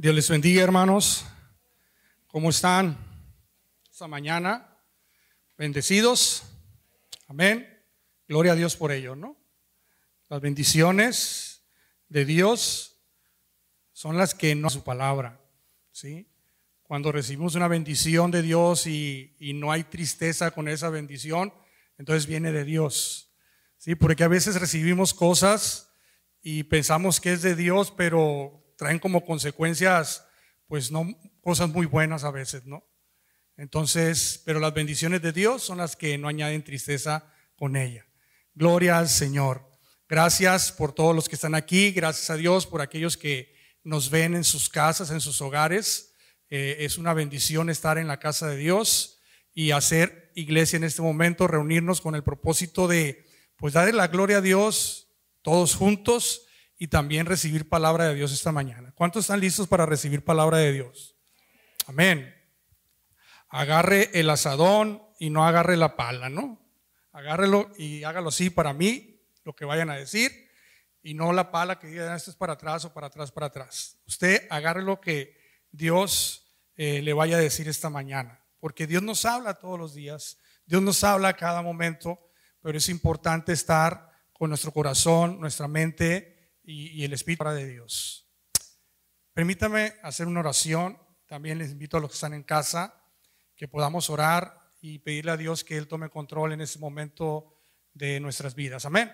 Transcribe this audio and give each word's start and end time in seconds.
Dios 0.00 0.14
les 0.14 0.30
bendiga, 0.30 0.62
hermanos. 0.62 1.26
¿Cómo 2.28 2.50
están 2.50 2.96
esta 3.90 4.06
mañana? 4.06 4.78
Bendecidos. 5.56 6.44
Amén. 7.26 7.82
Gloria 8.28 8.52
a 8.52 8.54
Dios 8.54 8.76
por 8.76 8.92
ello, 8.92 9.16
¿no? 9.16 9.36
Las 10.28 10.40
bendiciones 10.40 11.64
de 12.08 12.24
Dios 12.24 13.00
son 13.92 14.16
las 14.16 14.36
que 14.36 14.54
no 14.54 14.70
su 14.70 14.84
palabra, 14.84 15.40
¿sí? 15.90 16.30
Cuando 16.84 17.10
recibimos 17.10 17.56
una 17.56 17.66
bendición 17.66 18.30
de 18.30 18.42
Dios 18.42 18.86
y, 18.86 19.34
y 19.40 19.52
no 19.52 19.72
hay 19.72 19.82
tristeza 19.82 20.52
con 20.52 20.68
esa 20.68 20.90
bendición, 20.90 21.52
entonces 21.98 22.28
viene 22.28 22.52
de 22.52 22.62
Dios, 22.62 23.32
¿sí? 23.78 23.96
Porque 23.96 24.22
a 24.22 24.28
veces 24.28 24.60
recibimos 24.60 25.12
cosas 25.12 25.90
y 26.40 26.62
pensamos 26.62 27.20
que 27.20 27.32
es 27.32 27.42
de 27.42 27.56
Dios, 27.56 27.90
pero 27.90 28.62
traen 28.78 29.00
como 29.00 29.24
consecuencias, 29.24 30.24
pues 30.68 30.90
no, 30.92 31.04
cosas 31.42 31.68
muy 31.68 31.84
buenas 31.84 32.22
a 32.22 32.30
veces, 32.30 32.64
¿no? 32.64 32.88
Entonces, 33.56 34.40
pero 34.46 34.60
las 34.60 34.72
bendiciones 34.72 35.20
de 35.20 35.32
Dios 35.32 35.64
son 35.64 35.78
las 35.78 35.96
que 35.96 36.16
no 36.16 36.28
añaden 36.28 36.62
tristeza 36.62 37.30
con 37.56 37.74
ella. 37.74 38.06
Gloria 38.54 38.98
al 38.98 39.08
Señor. 39.08 39.68
Gracias 40.08 40.70
por 40.70 40.92
todos 40.92 41.14
los 41.14 41.28
que 41.28 41.34
están 41.34 41.56
aquí, 41.56 41.90
gracias 41.90 42.30
a 42.30 42.36
Dios 42.36 42.66
por 42.66 42.80
aquellos 42.80 43.16
que 43.16 43.52
nos 43.82 44.10
ven 44.10 44.36
en 44.36 44.44
sus 44.44 44.68
casas, 44.68 45.10
en 45.10 45.20
sus 45.20 45.40
hogares. 45.40 46.14
Eh, 46.48 46.76
es 46.80 46.98
una 46.98 47.14
bendición 47.14 47.70
estar 47.70 47.98
en 47.98 48.06
la 48.06 48.20
casa 48.20 48.46
de 48.46 48.56
Dios 48.56 49.18
y 49.52 49.72
hacer 49.72 50.30
iglesia 50.36 50.76
en 50.76 50.84
este 50.84 51.02
momento, 51.02 51.48
reunirnos 51.48 52.00
con 52.00 52.14
el 52.14 52.22
propósito 52.22 52.86
de, 52.86 53.26
pues, 53.56 53.74
darle 53.74 53.92
la 53.92 54.06
gloria 54.06 54.38
a 54.38 54.40
Dios 54.40 55.08
todos 55.42 55.74
juntos 55.74 56.47
y 56.78 56.88
también 56.88 57.26
recibir 57.26 57.68
palabra 57.68 58.08
de 58.08 58.14
Dios 58.14 58.32
esta 58.32 58.52
mañana. 58.52 58.92
¿Cuántos 58.94 59.24
están 59.24 59.40
listos 59.40 59.66
para 59.66 59.84
recibir 59.84 60.24
palabra 60.24 60.58
de 60.58 60.72
Dios? 60.72 61.16
Amén. 61.86 62.34
Agarre 63.48 64.10
el 64.14 64.30
asadón 64.30 65.02
y 65.18 65.30
no 65.30 65.44
agarre 65.46 65.76
la 65.76 65.96
pala, 65.96 66.28
¿no? 66.28 66.60
Agárrelo 67.12 67.72
y 67.76 68.04
hágalo 68.04 68.28
así 68.28 68.48
para 68.48 68.72
mí, 68.72 69.20
lo 69.42 69.56
que 69.56 69.64
vayan 69.64 69.90
a 69.90 69.96
decir, 69.96 70.48
y 71.02 71.14
no 71.14 71.32
la 71.32 71.50
pala 71.50 71.80
que 71.80 71.88
diga 71.88 72.14
esto 72.14 72.30
es 72.30 72.36
para 72.36 72.52
atrás 72.52 72.84
o 72.84 72.92
para 72.92 73.08
atrás, 73.08 73.32
para 73.32 73.46
atrás. 73.46 73.98
Usted 74.06 74.46
agarre 74.48 74.82
lo 74.82 75.00
que 75.00 75.36
Dios 75.72 76.46
eh, 76.76 77.02
le 77.02 77.12
vaya 77.12 77.36
a 77.36 77.40
decir 77.40 77.68
esta 77.68 77.90
mañana, 77.90 78.40
porque 78.60 78.86
Dios 78.86 79.02
nos 79.02 79.24
habla 79.24 79.54
todos 79.54 79.78
los 79.78 79.94
días, 79.94 80.38
Dios 80.64 80.82
nos 80.82 81.02
habla 81.02 81.28
a 81.28 81.36
cada 81.36 81.62
momento, 81.62 82.20
pero 82.60 82.78
es 82.78 82.88
importante 82.88 83.52
estar 83.52 84.12
con 84.32 84.50
nuestro 84.50 84.70
corazón, 84.70 85.40
nuestra 85.40 85.66
mente 85.66 86.37
y, 86.68 87.04
el 87.04 87.14
Espíritu 87.14 87.44
de 87.44 87.66
Dios. 87.66 88.26
Permítame 89.32 89.94
hacer 90.02 90.26
una 90.26 90.40
oración. 90.40 90.98
También 91.26 91.58
les 91.58 91.70
invito 91.70 91.96
a 91.96 92.00
los 92.00 92.10
que 92.10 92.14
están 92.14 92.34
en 92.34 92.42
casa 92.42 92.94
que 93.56 93.68
podamos 93.68 94.10
orar 94.10 94.70
y 94.80 94.98
pedirle 94.98 95.32
a 95.32 95.36
Dios 95.36 95.64
que 95.64 95.76
Él 95.76 95.88
tome 95.88 96.10
control 96.10 96.52
en 96.52 96.60
este 96.60 96.78
momento 96.78 97.54
de 97.94 98.20
nuestras 98.20 98.54
vidas. 98.54 98.84
Amén. 98.84 99.10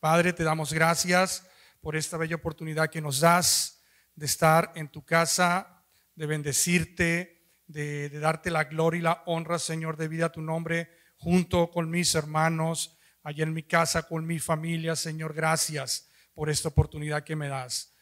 Padre, 0.00 0.32
te 0.32 0.44
damos 0.44 0.72
gracias 0.72 1.46
por 1.80 1.96
esta 1.96 2.16
bella 2.16 2.36
oportunidad 2.36 2.90
que 2.90 3.00
nos 3.00 3.20
das 3.20 3.80
de 4.14 4.26
estar 4.26 4.72
en 4.74 4.88
tu 4.88 5.04
casa, 5.04 5.84
de 6.16 6.26
bendecirte, 6.26 7.54
de, 7.66 8.08
de, 8.08 8.18
darte 8.18 8.50
la 8.50 8.64
gloria 8.64 8.98
y 8.98 9.02
la 9.02 9.22
honra, 9.26 9.58
Señor, 9.58 9.96
de 9.96 10.08
vida 10.08 10.26
a 10.26 10.32
tu 10.32 10.42
nombre, 10.42 10.90
junto 11.16 11.70
con 11.70 11.88
mis 11.88 12.14
hermanos, 12.14 12.98
allá 13.22 13.44
en 13.44 13.54
mi 13.54 13.62
casa, 13.62 14.02
con 14.02 14.26
mi 14.26 14.38
familia, 14.38 14.96
Señor, 14.96 15.32
gracias 15.32 16.05
por 16.36 16.50
esta 16.50 16.68
oportunidad 16.68 17.24
que 17.24 17.34
me 17.34 17.48
das. 17.48 17.94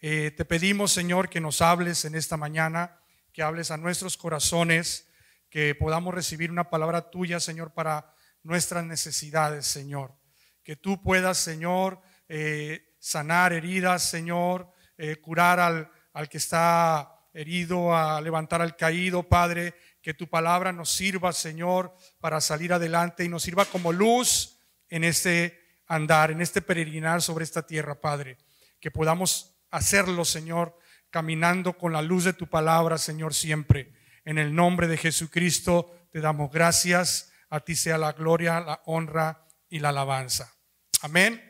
Eh, 0.00 0.32
te 0.32 0.44
pedimos, 0.44 0.90
Señor, 0.90 1.28
que 1.30 1.40
nos 1.40 1.62
hables 1.62 2.04
en 2.04 2.16
esta 2.16 2.36
mañana, 2.36 3.00
que 3.32 3.44
hables 3.44 3.70
a 3.70 3.76
nuestros 3.76 4.16
corazones, 4.16 5.08
que 5.48 5.76
podamos 5.76 6.12
recibir 6.12 6.50
una 6.50 6.68
palabra 6.68 7.10
tuya, 7.10 7.38
Señor, 7.38 7.72
para 7.72 8.12
nuestras 8.42 8.84
necesidades, 8.84 9.68
Señor. 9.68 10.16
Que 10.64 10.74
tú 10.74 11.00
puedas, 11.00 11.38
Señor, 11.38 12.00
eh, 12.28 12.96
sanar 12.98 13.52
heridas, 13.52 14.02
Señor, 14.02 14.72
eh, 14.98 15.16
curar 15.16 15.60
al, 15.60 15.92
al 16.12 16.28
que 16.28 16.38
está 16.38 17.20
herido, 17.32 17.94
a 17.94 18.20
levantar 18.20 18.62
al 18.62 18.74
caído, 18.74 19.28
Padre. 19.28 19.76
Que 20.02 20.12
tu 20.12 20.28
palabra 20.28 20.72
nos 20.72 20.90
sirva, 20.90 21.32
Señor, 21.32 21.94
para 22.18 22.40
salir 22.40 22.72
adelante 22.72 23.24
y 23.24 23.28
nos 23.28 23.44
sirva 23.44 23.64
como 23.64 23.92
luz 23.92 24.58
en 24.88 25.04
este 25.04 25.59
andar, 25.90 26.30
en 26.30 26.40
este 26.40 26.62
peregrinar 26.62 27.20
sobre 27.20 27.44
esta 27.44 27.66
tierra, 27.66 28.00
Padre. 28.00 28.38
Que 28.80 28.92
podamos 28.92 29.56
hacerlo, 29.70 30.24
Señor, 30.24 30.78
caminando 31.10 31.76
con 31.76 31.92
la 31.92 32.00
luz 32.00 32.24
de 32.24 32.32
tu 32.32 32.48
palabra, 32.48 32.96
Señor, 32.96 33.34
siempre. 33.34 33.92
En 34.24 34.38
el 34.38 34.54
nombre 34.54 34.86
de 34.86 34.96
Jesucristo 34.96 36.08
te 36.12 36.20
damos 36.20 36.52
gracias. 36.52 37.32
A 37.50 37.60
ti 37.60 37.74
sea 37.74 37.98
la 37.98 38.12
gloria, 38.12 38.60
la 38.60 38.80
honra 38.86 39.44
y 39.68 39.80
la 39.80 39.88
alabanza. 39.88 40.54
Amén. 41.02 41.42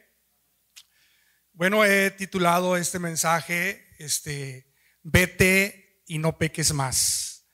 Bueno, 1.52 1.84
he 1.84 2.10
titulado 2.10 2.78
este 2.78 2.98
mensaje, 2.98 3.86
este, 3.98 4.72
vete 5.02 6.02
y 6.06 6.16
no 6.16 6.38
peques 6.38 6.72
más. 6.72 7.46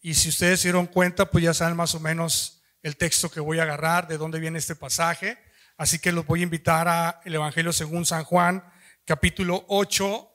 Y 0.00 0.14
si 0.14 0.30
ustedes 0.30 0.60
se 0.60 0.68
dieron 0.68 0.86
cuenta, 0.86 1.30
pues 1.30 1.44
ya 1.44 1.52
saben 1.52 1.76
más 1.76 1.94
o 1.94 2.00
menos 2.00 2.62
el 2.82 2.96
texto 2.96 3.30
que 3.30 3.40
voy 3.40 3.58
a 3.58 3.64
agarrar, 3.64 4.08
de 4.08 4.16
dónde 4.16 4.40
viene 4.40 4.58
este 4.58 4.74
pasaje. 4.74 5.36
Así 5.80 5.98
que 5.98 6.12
los 6.12 6.26
voy 6.26 6.40
a 6.40 6.42
invitar 6.42 6.88
a 6.88 7.22
el 7.24 7.36
Evangelio 7.36 7.72
según 7.72 8.04
San 8.04 8.22
Juan, 8.24 8.62
capítulo 9.06 9.64
8, 9.68 10.30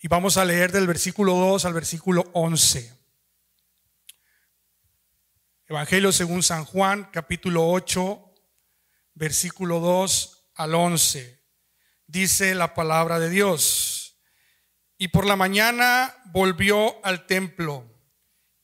y 0.00 0.08
vamos 0.08 0.36
a 0.36 0.44
leer 0.44 0.72
del 0.72 0.88
versículo 0.88 1.34
2 1.34 1.64
al 1.64 1.74
versículo 1.74 2.28
11. 2.32 2.92
Evangelio 5.68 6.10
según 6.10 6.42
San 6.42 6.64
Juan, 6.64 7.08
capítulo 7.12 7.70
8, 7.70 8.34
versículo 9.14 9.78
2 9.78 10.50
al 10.56 10.74
11. 10.74 11.40
Dice 12.08 12.56
la 12.56 12.74
palabra 12.74 13.20
de 13.20 13.30
Dios. 13.30 14.18
Y 14.98 15.06
por 15.06 15.24
la 15.24 15.36
mañana 15.36 16.12
volvió 16.32 16.96
al 17.06 17.26
templo, 17.26 17.88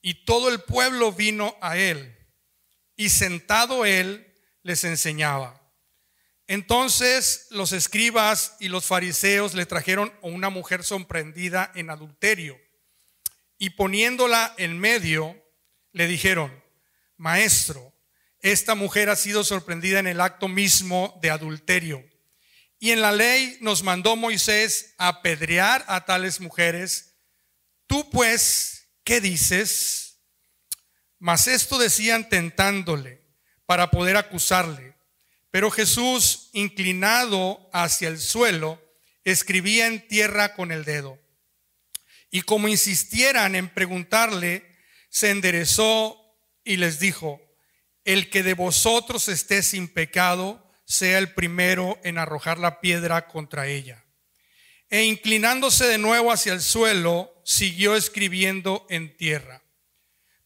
y 0.02 0.24
todo 0.24 0.48
el 0.48 0.60
pueblo 0.62 1.12
vino 1.12 1.54
a 1.60 1.76
él, 1.76 2.18
y 2.96 3.10
sentado 3.10 3.84
él, 3.84 4.26
les 4.62 4.84
enseñaba. 4.84 5.60
Entonces 6.46 7.46
los 7.50 7.72
escribas 7.72 8.56
y 8.58 8.68
los 8.68 8.84
fariseos 8.84 9.54
le 9.54 9.66
trajeron 9.66 10.12
a 10.22 10.26
una 10.26 10.50
mujer 10.50 10.82
sorprendida 10.82 11.70
en 11.74 11.90
adulterio 11.90 12.58
y 13.56 13.70
poniéndola 13.70 14.54
en 14.56 14.78
medio, 14.78 15.36
le 15.92 16.06
dijeron, 16.06 16.64
Maestro, 17.18 17.94
esta 18.40 18.74
mujer 18.74 19.10
ha 19.10 19.16
sido 19.16 19.44
sorprendida 19.44 19.98
en 19.98 20.06
el 20.06 20.20
acto 20.20 20.48
mismo 20.48 21.18
de 21.20 21.30
adulterio. 21.30 22.02
Y 22.78 22.92
en 22.92 23.02
la 23.02 23.12
ley 23.12 23.58
nos 23.60 23.82
mandó 23.82 24.16
Moisés 24.16 24.94
apedrear 24.96 25.84
a 25.86 26.06
tales 26.06 26.40
mujeres. 26.40 27.16
Tú 27.86 28.08
pues, 28.10 28.88
¿qué 29.04 29.20
dices? 29.20 30.22
Mas 31.18 31.46
esto 31.46 31.78
decían 31.78 32.30
tentándole 32.30 33.19
para 33.70 33.92
poder 33.92 34.16
acusarle. 34.16 34.96
Pero 35.52 35.70
Jesús, 35.70 36.50
inclinado 36.54 37.70
hacia 37.72 38.08
el 38.08 38.18
suelo, 38.18 38.82
escribía 39.22 39.86
en 39.86 40.08
tierra 40.08 40.56
con 40.56 40.72
el 40.72 40.84
dedo. 40.84 41.20
Y 42.32 42.42
como 42.42 42.66
insistieran 42.66 43.54
en 43.54 43.68
preguntarle, 43.68 44.76
se 45.08 45.30
enderezó 45.30 46.20
y 46.64 46.78
les 46.78 46.98
dijo, 46.98 47.40
el 48.04 48.28
que 48.28 48.42
de 48.42 48.54
vosotros 48.54 49.28
esté 49.28 49.62
sin 49.62 49.86
pecado, 49.86 50.68
sea 50.84 51.18
el 51.18 51.32
primero 51.32 51.96
en 52.02 52.18
arrojar 52.18 52.58
la 52.58 52.80
piedra 52.80 53.28
contra 53.28 53.68
ella. 53.68 54.04
E 54.88 55.04
inclinándose 55.04 55.86
de 55.86 55.98
nuevo 55.98 56.32
hacia 56.32 56.54
el 56.54 56.60
suelo, 56.60 57.40
siguió 57.44 57.94
escribiendo 57.94 58.84
en 58.90 59.16
tierra. 59.16 59.62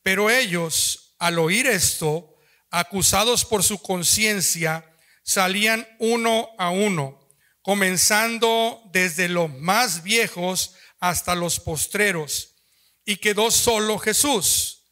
Pero 0.03 0.29
ellos, 0.29 1.15
al 1.19 1.39
oír 1.39 1.67
esto, 1.67 2.34
acusados 2.79 3.45
por 3.45 3.63
su 3.63 3.81
conciencia, 3.81 4.85
salían 5.23 5.87
uno 6.01 6.49
a 6.59 6.71
uno, 6.71 7.21
comenzando 7.63 8.83
desde 8.93 9.29
los 9.29 9.49
más 9.55 10.03
viejos 10.03 10.75
hasta 10.99 11.35
los 11.35 11.61
postreros, 11.61 12.57
y 13.05 13.17
quedó 13.17 13.51
solo 13.51 13.99
Jesús 13.99 14.83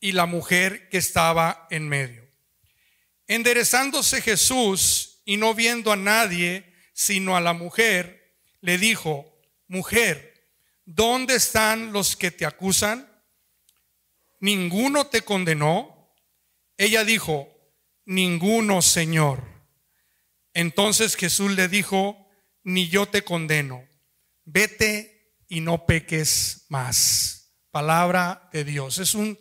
y 0.00 0.12
la 0.12 0.26
mujer 0.26 0.88
que 0.90 0.98
estaba 0.98 1.66
en 1.70 1.88
medio. 1.88 2.28
Enderezándose 3.26 4.20
Jesús 4.20 5.22
y 5.24 5.36
no 5.36 5.54
viendo 5.54 5.92
a 5.92 5.96
nadie, 5.96 6.74
sino 6.92 7.36
a 7.36 7.40
la 7.40 7.54
mujer, 7.54 8.36
le 8.60 8.76
dijo, 8.76 9.40
mujer, 9.66 10.50
¿dónde 10.84 11.36
están 11.36 11.92
los 11.92 12.16
que 12.16 12.30
te 12.30 12.44
acusan? 12.44 13.08
¿Ninguno 14.40 15.06
te 15.06 15.22
condenó? 15.22 15.99
Ella 16.80 17.04
dijo, 17.04 17.46
ninguno, 18.06 18.80
Señor. 18.80 19.44
Entonces 20.54 21.14
Jesús 21.14 21.50
le 21.54 21.68
dijo, 21.68 22.26
ni 22.64 22.88
yo 22.88 23.04
te 23.04 23.20
condeno, 23.22 23.86
vete 24.46 25.36
y 25.46 25.60
no 25.60 25.84
peques 25.84 26.64
más. 26.70 27.52
Palabra 27.70 28.48
de 28.50 28.64
Dios. 28.64 28.96
Es 28.96 29.14
un 29.14 29.38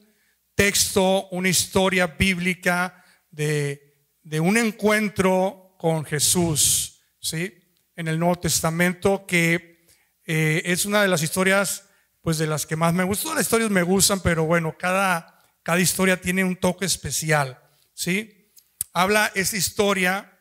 texto, 0.54 1.30
una 1.30 1.48
historia 1.48 2.08
bíblica 2.08 3.06
de, 3.32 4.10
de 4.22 4.42
un 4.42 4.58
encuentro 4.58 5.78
con 5.78 6.04
Jesús, 6.04 7.00
¿sí? 7.22 7.58
En 7.96 8.10
el 8.10 8.20
Nuevo 8.20 8.36
Testamento 8.36 9.26
que 9.26 9.88
eh, 10.26 10.62
es 10.66 10.86
una 10.86 11.02
de 11.04 11.08
las 11.08 11.24
historias, 11.24 11.86
pues 12.20 12.38
de 12.38 12.48
las 12.48 12.66
que 12.66 12.76
más 12.76 12.94
me. 12.94 13.06
Todas 13.06 13.38
las 13.38 13.46
historias 13.46 13.72
me 13.72 13.84
gustan, 13.84 14.20
pero 14.20 14.44
bueno, 14.44 14.76
cada, 14.78 15.39
cada 15.64 15.80
historia 15.80 16.22
tiene 16.22 16.44
un 16.44 16.56
toque 16.56 16.86
especial, 16.86 17.62
¿sí? 17.94 18.54
Habla 18.94 19.32
esta 19.36 19.58
historia 19.58 20.40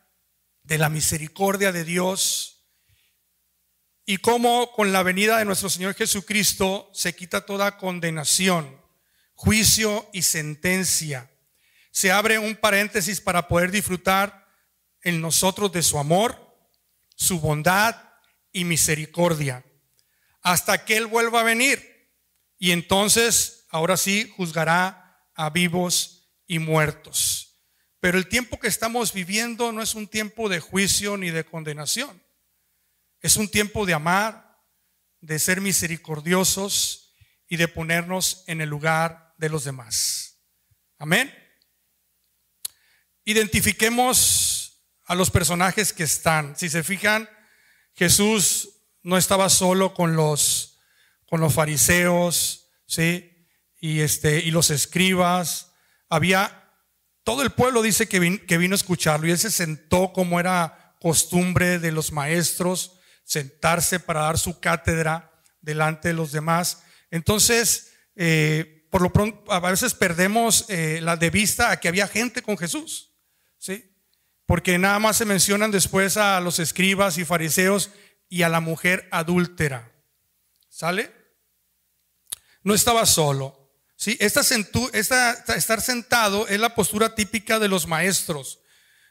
de 0.63 0.77
la 0.77 0.89
misericordia 0.89 1.71
de 1.71 1.83
Dios 1.83 2.67
y 4.05 4.17
cómo 4.17 4.71
con 4.71 4.91
la 4.91 5.03
venida 5.03 5.37
de 5.37 5.45
nuestro 5.45 5.69
Señor 5.69 5.93
Jesucristo 5.93 6.89
se 6.93 7.15
quita 7.15 7.45
toda 7.45 7.77
condenación, 7.77 8.81
juicio 9.35 10.09
y 10.13 10.23
sentencia. 10.23 11.31
Se 11.91 12.11
abre 12.11 12.39
un 12.39 12.55
paréntesis 12.55 13.21
para 13.21 13.47
poder 13.47 13.71
disfrutar 13.71 14.47
en 15.01 15.21
nosotros 15.21 15.71
de 15.71 15.83
su 15.83 15.99
amor, 15.99 16.57
su 17.15 17.39
bondad 17.39 17.95
y 18.51 18.63
misericordia, 18.63 19.63
hasta 20.41 20.85
que 20.85 20.97
Él 20.97 21.05
vuelva 21.05 21.41
a 21.41 21.43
venir. 21.43 22.09
Y 22.57 22.71
entonces, 22.71 23.65
ahora 23.69 23.95
sí, 23.95 24.31
juzgará 24.35 25.08
a 25.39 25.49
vivos 25.49 26.29
y 26.47 26.59
muertos. 26.59 27.61
Pero 28.01 28.17
el 28.17 28.27
tiempo 28.27 28.59
que 28.59 28.67
estamos 28.67 29.13
viviendo 29.13 29.71
no 29.71 29.81
es 29.81 29.95
un 29.95 30.05
tiempo 30.05 30.49
de 30.49 30.59
juicio 30.59 31.15
ni 31.15 31.31
de 31.31 31.45
condenación. 31.45 32.21
Es 33.21 33.37
un 33.37 33.47
tiempo 33.47 33.85
de 33.85 33.93
amar, 33.93 34.57
de 35.21 35.39
ser 35.39 35.61
misericordiosos 35.61 37.15
y 37.47 37.55
de 37.55 37.69
ponernos 37.69 38.43
en 38.47 38.59
el 38.59 38.67
lugar 38.67 39.33
de 39.37 39.47
los 39.47 39.63
demás. 39.63 40.41
Amén. 40.97 41.33
Identifiquemos 43.23 44.83
a 45.05 45.15
los 45.15 45.31
personajes 45.31 45.93
que 45.93 46.03
están. 46.03 46.57
Si 46.57 46.67
se 46.67 46.83
fijan, 46.83 47.29
Jesús 47.95 48.81
no 49.03 49.17
estaba 49.17 49.47
solo 49.47 49.93
con 49.93 50.17
los 50.17 50.81
con 51.27 51.39
los 51.39 51.53
fariseos, 51.53 52.67
¿sí? 52.87 53.28
Y 53.79 54.01
este 54.01 54.39
y 54.39 54.51
los 54.51 54.69
escribas, 54.71 55.71
había 56.09 56.59
todo 57.23 57.43
el 57.43 57.51
pueblo 57.51 57.81
dice 57.81 58.07
que, 58.07 58.45
que 58.45 58.57
vino 58.57 58.73
a 58.73 58.75
escucharlo 58.75 59.27
y 59.27 59.31
él 59.31 59.37
se 59.37 59.51
sentó 59.51 60.13
como 60.13 60.39
era 60.39 60.95
costumbre 60.99 61.79
de 61.79 61.91
los 61.91 62.11
maestros 62.11 62.93
sentarse 63.23 63.99
para 63.99 64.21
dar 64.21 64.39
su 64.39 64.59
cátedra 64.59 65.31
delante 65.61 66.07
de 66.07 66.15
los 66.15 66.31
demás. 66.31 66.81
Entonces, 67.11 67.93
eh, 68.15 68.87
por 68.89 69.01
lo 69.01 69.13
pronto, 69.13 69.51
a 69.51 69.59
veces 69.59 69.93
perdemos 69.93 70.65
eh, 70.69 70.99
la 71.01 71.15
de 71.15 71.29
vista 71.29 71.69
a 71.69 71.79
que 71.79 71.87
había 71.87 72.07
gente 72.07 72.41
con 72.41 72.57
Jesús, 72.57 73.13
¿sí? 73.59 73.95
Porque 74.47 74.79
nada 74.79 74.97
más 74.97 75.17
se 75.17 75.25
mencionan 75.25 75.69
después 75.69 76.17
a 76.17 76.39
los 76.39 76.57
escribas 76.57 77.19
y 77.19 77.25
fariseos 77.25 77.91
y 78.27 78.41
a 78.41 78.49
la 78.49 78.59
mujer 78.59 79.07
adúltera. 79.11 79.91
¿Sale? 80.69 81.13
No 82.63 82.73
estaba 82.73 83.05
solo. 83.05 83.58
¿Sí? 83.99 84.17
Esta, 84.19 84.41
esta, 84.93 85.55
estar 85.55 85.81
sentado 85.81 86.47
es 86.47 86.59
la 86.59 86.73
postura 86.73 87.13
típica 87.13 87.59
de 87.59 87.67
los 87.67 87.85
maestros, 87.85 88.61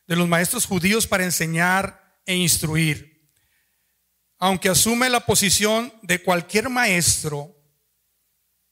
de 0.08 0.16
los 0.16 0.26
maestros 0.26 0.66
judíos 0.66 1.06
para 1.06 1.22
enseñar 1.22 2.18
e 2.26 2.34
instruir 2.34 3.18
aunque 4.38 4.68
asume 4.68 5.10
la 5.10 5.20
posición 5.20 5.92
de 6.02 6.22
cualquier 6.22 6.68
maestro, 6.68 7.56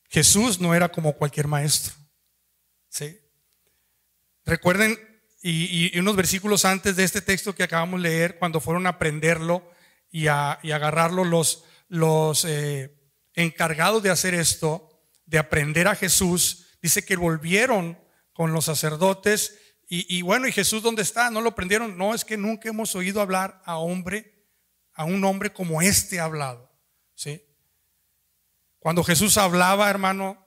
Jesús 0.09 0.61
no 0.61 0.75
era 0.75 0.91
como 0.91 1.15
cualquier 1.15 1.49
maestro. 1.49 1.95
¿sí? 2.89 3.19
Recuerden, 4.45 4.97
y, 5.43 5.99
unos 5.99 6.17
versículos 6.17 6.65
antes 6.65 6.95
de 6.97 7.05
este 7.05 7.21
texto 7.21 7.55
que 7.55 7.65
acabamos 7.65 8.01
de 8.01 8.09
leer, 8.09 8.39
cuando 8.39 8.61
fueron 8.61 8.87
a 8.87 8.91
aprenderlo 8.91 9.69
y 10.11 10.29
a, 10.29 10.53
agarrarlo 10.53 11.25
los, 11.25 11.65
los 11.89 12.45
eh, 12.45 12.97
encargados 13.35 14.03
de 14.03 14.11
hacer 14.11 14.35
esto, 14.35 14.96
de 15.27 15.39
aprender 15.39 15.89
a 15.89 15.95
Jesús, 15.95 16.79
dice 16.81 17.05
que 17.05 17.17
volvieron 17.17 17.99
con 18.33 18.53
los 18.53 18.65
sacerdotes 18.65 19.59
y, 19.89 20.23
bueno, 20.23 20.49
¿y 20.49 20.53
Jesús 20.53 20.83
dónde 20.83 21.03
está? 21.03 21.31
¿No 21.31 21.41
lo 21.41 21.55
prendieron? 21.55 21.97
No, 21.97 22.13
es 22.13 22.25
que 22.25 22.37
nunca 22.37 22.69
hemos 22.69 22.97
oído 22.97 23.21
hablar 23.21 23.63
a 23.65 23.77
hombre 23.77 24.37
a 24.97 25.05
un 25.05 25.23
hombre 25.25 25.53
como 25.53 25.83
este 25.83 26.19
ha 26.19 26.25
hablado. 26.25 26.73
¿sí? 27.15 27.45
Cuando 28.79 29.05
Jesús 29.05 29.37
hablaba, 29.37 29.89
hermano, 29.91 30.45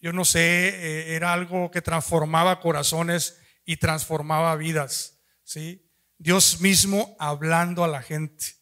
yo 0.00 0.12
no 0.12 0.24
sé, 0.24 0.68
eh, 0.68 1.14
era 1.16 1.32
algo 1.32 1.70
que 1.70 1.82
transformaba 1.82 2.60
corazones 2.60 3.38
y 3.64 3.76
transformaba 3.76 4.54
vidas. 4.56 5.18
¿sí? 5.42 5.90
Dios 6.18 6.60
mismo 6.60 7.16
hablando 7.18 7.84
a 7.84 7.88
la 7.88 8.00
gente. 8.00 8.59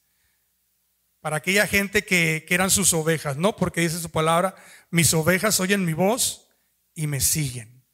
Para 1.28 1.36
aquella 1.36 1.66
gente 1.66 2.06
que, 2.06 2.46
eran 2.48 2.70
sus 2.70 2.94
ovejas, 2.94 3.36
¿no? 3.36 3.54
Porque 3.54 3.82
dice 3.82 4.00
su 4.00 4.08
palabra, 4.08 4.54
mis 4.90 5.12
ovejas 5.12 5.60
oyen 5.60 5.84
mi 5.84 5.92
voz 5.92 6.48
y 6.94 7.06
me 7.06 7.20
siguen. 7.20 7.86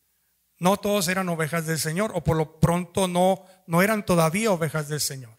No 0.61 0.77
todos 0.77 1.09
eran 1.09 1.29
ovejas 1.29 1.67
del 1.67 1.81
Señor, 1.81 2.13
o 2.15 2.23
por 2.23 2.37
lo 2.37 2.61
pronto 2.61 3.09
no, 3.09 3.45
no 3.67 3.83
eran 3.83 4.07
todavía 4.07 4.53
ovejas 4.53 4.87
del 4.87 5.01
Señor. 5.01 5.37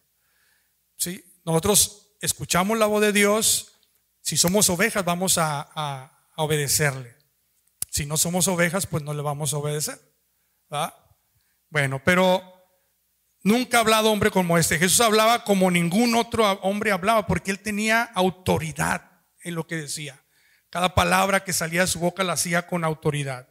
¿Sí? 0.98 1.24
Nosotros 1.46 2.18
escuchamos 2.20 2.78
la 2.78 2.86
voz 2.86 3.00
de 3.00 3.14
Dios. 3.14 3.80
Si 4.20 4.36
somos 4.36 4.70
ovejas, 4.70 5.06
vamos 5.06 5.38
a, 5.38 6.12
obedecerle. 6.36 7.16
Si 7.90 8.06
no 8.06 8.18
somos 8.18 8.50
ovejas, 8.50 8.88
pues 8.88 9.04
no 9.04 9.14
le 9.14 9.22
vamos 9.22 9.54
a 9.54 9.58
obedecer. 9.58 9.98
Bueno, 11.70 12.02
pero 12.04 12.55
nunca 13.46 13.78
ha 13.78 13.82
hablado 13.82 14.12
hombre 14.12 14.32
como 14.32 14.58
este. 14.58 14.80
Jesús 14.80 15.00
hablaba 15.00 15.46
como 15.46 15.72
ningún 15.72 16.16
otro 16.16 16.52
hombre 16.64 16.92
hablaba, 16.92 17.28
porque 17.28 17.52
él 17.52 17.60
tenía 17.60 18.02
autoridad 18.02 19.12
en 19.42 19.56
lo 19.56 19.66
que 19.68 19.76
decía. 19.76 20.22
Cada 20.72 20.96
palabra 20.96 21.46
que 21.46 21.54
salía 21.54 21.82
de 21.82 21.88
su 21.88 22.00
boca 22.00 22.24
la 22.24 22.34
hacía 22.34 22.68
con 22.68 22.84
autoridad. 22.84 23.48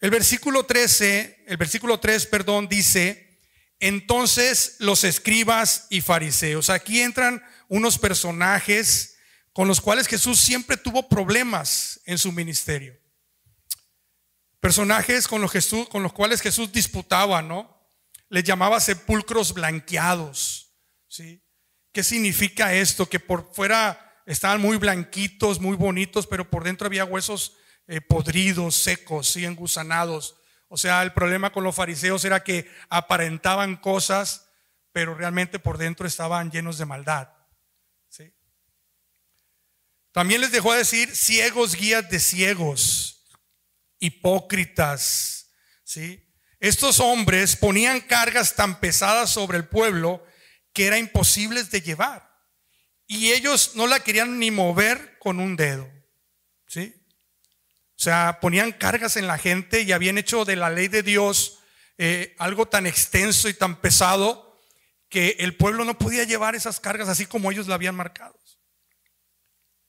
El 0.00 0.10
versículo 0.10 0.66
13, 0.66 1.44
el 1.46 1.56
versículo 1.56 2.00
3, 2.00 2.26
perdón, 2.26 2.68
dice, 2.68 3.38
entonces 3.78 4.76
los 4.80 5.04
escribas 5.04 5.86
y 5.90 6.00
fariseos. 6.00 6.68
Aquí 6.68 7.00
entran 7.00 7.42
unos 7.68 7.98
personajes 7.98 9.16
con 9.52 9.68
los 9.68 9.80
cuales 9.80 10.08
Jesús 10.08 10.40
siempre 10.40 10.76
tuvo 10.76 11.08
problemas 11.08 12.00
en 12.04 12.18
su 12.18 12.32
ministerio. 12.32 12.98
Personajes 14.58 15.28
con 15.28 15.40
los, 15.40 15.52
con 15.88 16.02
los 16.02 16.12
cuales 16.12 16.40
Jesús 16.40 16.72
disputaba, 16.72 17.42
¿no? 17.42 17.73
Les 18.28 18.44
llamaba 18.44 18.80
sepulcros 18.80 19.54
blanqueados. 19.54 20.74
¿sí? 21.08 21.42
¿Qué 21.92 22.02
significa 22.02 22.74
esto? 22.74 23.08
Que 23.08 23.20
por 23.20 23.52
fuera 23.54 24.22
estaban 24.26 24.60
muy 24.60 24.76
blanquitos, 24.76 25.60
muy 25.60 25.76
bonitos, 25.76 26.26
pero 26.26 26.48
por 26.50 26.64
dentro 26.64 26.86
había 26.86 27.04
huesos 27.04 27.56
eh, 27.86 28.00
podridos, 28.00 28.74
secos, 28.74 29.36
y 29.36 29.44
engusanados. 29.44 30.36
O 30.68 30.76
sea, 30.76 31.02
el 31.02 31.12
problema 31.12 31.52
con 31.52 31.62
los 31.64 31.74
fariseos 31.74 32.24
era 32.24 32.42
que 32.42 32.70
aparentaban 32.88 33.76
cosas, 33.76 34.48
pero 34.92 35.14
realmente 35.14 35.58
por 35.58 35.78
dentro 35.78 36.06
estaban 36.06 36.50
llenos 36.50 36.78
de 36.78 36.86
maldad. 36.86 37.28
También 40.14 40.40
les 40.40 40.52
dejó 40.52 40.72
decir 40.72 41.14
ciegos 41.14 41.74
guías 41.74 42.08
de 42.08 42.20
ciegos, 42.20 43.24
hipócritas. 43.98 45.50
¿sí? 45.82 46.23
Estos 46.64 46.98
hombres 46.98 47.56
ponían 47.56 48.00
cargas 48.00 48.54
tan 48.56 48.80
pesadas 48.80 49.28
sobre 49.28 49.58
el 49.58 49.68
pueblo 49.68 50.24
que 50.72 50.86
eran 50.86 51.00
imposibles 51.00 51.70
de 51.70 51.82
llevar. 51.82 52.26
Y 53.06 53.32
ellos 53.32 53.72
no 53.74 53.86
la 53.86 54.00
querían 54.00 54.38
ni 54.38 54.50
mover 54.50 55.18
con 55.18 55.40
un 55.40 55.56
dedo. 55.56 55.86
¿sí? 56.66 56.94
O 57.90 58.02
sea, 58.02 58.38
ponían 58.40 58.72
cargas 58.72 59.18
en 59.18 59.26
la 59.26 59.36
gente 59.36 59.82
y 59.82 59.92
habían 59.92 60.16
hecho 60.16 60.46
de 60.46 60.56
la 60.56 60.70
ley 60.70 60.88
de 60.88 61.02
Dios 61.02 61.58
eh, 61.98 62.34
algo 62.38 62.64
tan 62.64 62.86
extenso 62.86 63.50
y 63.50 63.52
tan 63.52 63.78
pesado 63.82 64.58
que 65.10 65.36
el 65.40 65.58
pueblo 65.58 65.84
no 65.84 65.98
podía 65.98 66.24
llevar 66.24 66.54
esas 66.54 66.80
cargas 66.80 67.10
así 67.10 67.26
como 67.26 67.52
ellos 67.52 67.68
la 67.68 67.74
habían 67.74 67.94
marcado. 67.94 68.38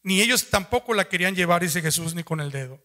Ni 0.03 0.20
ellos 0.20 0.50
tampoco 0.50 0.94
la 0.94 1.08
querían 1.08 1.36
llevar, 1.36 1.62
dice 1.62 1.82
Jesús, 1.82 2.15
ni 2.15 2.25
con 2.25 2.41
el 2.41 2.51
dedo. 2.51 2.84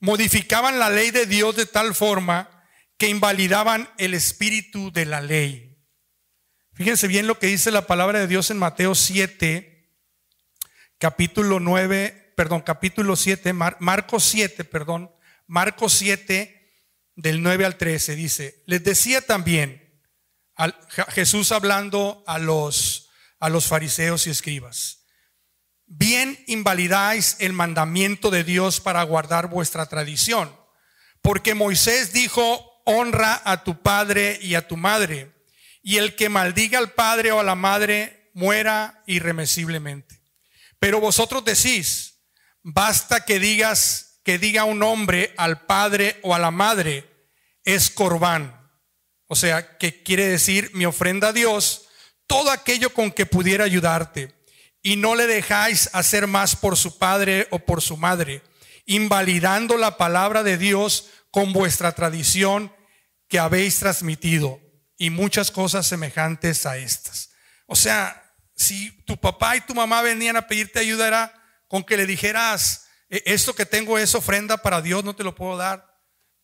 Modificaban 0.00 0.78
la 0.78 0.90
ley 0.90 1.10
de 1.10 1.24
Dios 1.24 1.56
de 1.56 1.64
tal 1.64 1.94
forma 1.94 2.59
que 3.00 3.08
invalidaban 3.08 3.90
el 3.98 4.14
espíritu 4.14 4.92
de 4.92 5.06
la 5.06 5.20
ley. 5.20 5.82
Fíjense 6.74 7.08
bien 7.08 7.26
lo 7.26 7.40
que 7.40 7.48
dice 7.48 7.72
la 7.72 7.88
palabra 7.88 8.20
de 8.20 8.28
Dios 8.28 8.50
en 8.50 8.58
Mateo 8.58 8.94
7, 8.94 9.90
capítulo 10.98 11.58
9 11.58 12.20
perdón, 12.40 12.62
capítulo 12.62 13.16
7, 13.16 13.52
Marcos 13.52 14.24
7, 14.24 14.64
perdón, 14.64 15.14
Marcos 15.46 15.92
7, 15.92 16.72
del 17.14 17.42
9 17.42 17.66
al 17.66 17.76
13, 17.76 18.16
dice, 18.16 18.62
les 18.64 18.82
decía 18.82 19.20
también, 19.20 20.00
Jesús 21.08 21.52
hablando 21.52 22.24
a 22.26 22.38
los, 22.38 23.10
a 23.40 23.50
los 23.50 23.66
fariseos 23.66 24.26
y 24.26 24.30
escribas, 24.30 25.04
bien 25.84 26.42
invalidáis 26.46 27.36
el 27.40 27.52
mandamiento 27.52 28.30
de 28.30 28.42
Dios 28.42 28.80
para 28.80 29.02
guardar 29.02 29.48
vuestra 29.48 29.84
tradición. 29.84 30.54
Porque 31.20 31.54
Moisés 31.54 32.14
dijo, 32.14 32.69
honra 32.84 33.40
a 33.44 33.64
tu 33.64 33.80
padre 33.82 34.38
y 34.42 34.54
a 34.54 34.66
tu 34.66 34.76
madre, 34.76 35.32
y 35.82 35.96
el 35.96 36.16
que 36.16 36.28
maldiga 36.28 36.78
al 36.78 36.92
padre 36.92 37.32
o 37.32 37.40
a 37.40 37.44
la 37.44 37.54
madre 37.54 38.30
muera 38.34 39.02
irremisiblemente. 39.06 40.20
Pero 40.78 41.00
vosotros 41.00 41.44
decís, 41.44 42.20
basta 42.62 43.24
que 43.24 43.38
digas, 43.38 44.20
que 44.24 44.38
diga 44.38 44.64
un 44.64 44.82
hombre 44.82 45.34
al 45.36 45.66
padre 45.66 46.18
o 46.22 46.34
a 46.34 46.38
la 46.38 46.50
madre, 46.50 47.08
es 47.64 47.90
corbán. 47.90 48.70
O 49.26 49.36
sea, 49.36 49.78
que 49.78 50.02
quiere 50.02 50.26
decir 50.26 50.70
mi 50.74 50.86
ofrenda 50.86 51.28
a 51.28 51.32
Dios, 51.32 51.88
todo 52.26 52.50
aquello 52.50 52.92
con 52.92 53.10
que 53.10 53.26
pudiera 53.26 53.64
ayudarte 53.64 54.34
y 54.82 54.96
no 54.96 55.14
le 55.14 55.26
dejáis 55.26 55.90
hacer 55.92 56.26
más 56.26 56.56
por 56.56 56.76
su 56.76 56.98
padre 56.98 57.46
o 57.50 57.58
por 57.58 57.82
su 57.82 57.96
madre, 57.96 58.42
invalidando 58.86 59.76
la 59.76 59.96
palabra 59.96 60.42
de 60.42 60.56
Dios 60.56 61.10
con 61.30 61.52
vuestra 61.52 61.92
tradición 61.92 62.74
que 63.28 63.38
habéis 63.38 63.78
transmitido 63.78 64.60
y 64.96 65.10
muchas 65.10 65.50
cosas 65.50 65.86
semejantes 65.86 66.66
a 66.66 66.76
estas. 66.76 67.30
O 67.66 67.76
sea, 67.76 68.34
si 68.54 68.90
tu 69.04 69.18
papá 69.18 69.56
y 69.56 69.62
tu 69.62 69.74
mamá 69.74 70.02
venían 70.02 70.36
a 70.36 70.46
pedirte 70.46 70.80
ayuda 70.80 71.06
era 71.06 71.34
con 71.68 71.84
que 71.84 71.96
le 71.96 72.04
dijeras, 72.04 72.86
e, 73.08 73.22
esto 73.26 73.54
que 73.54 73.64
tengo 73.64 73.98
es 73.98 74.14
ofrenda 74.14 74.58
para 74.58 74.82
Dios, 74.82 75.04
no 75.04 75.16
te 75.16 75.24
lo 75.24 75.34
puedo 75.34 75.56
dar. 75.56 75.88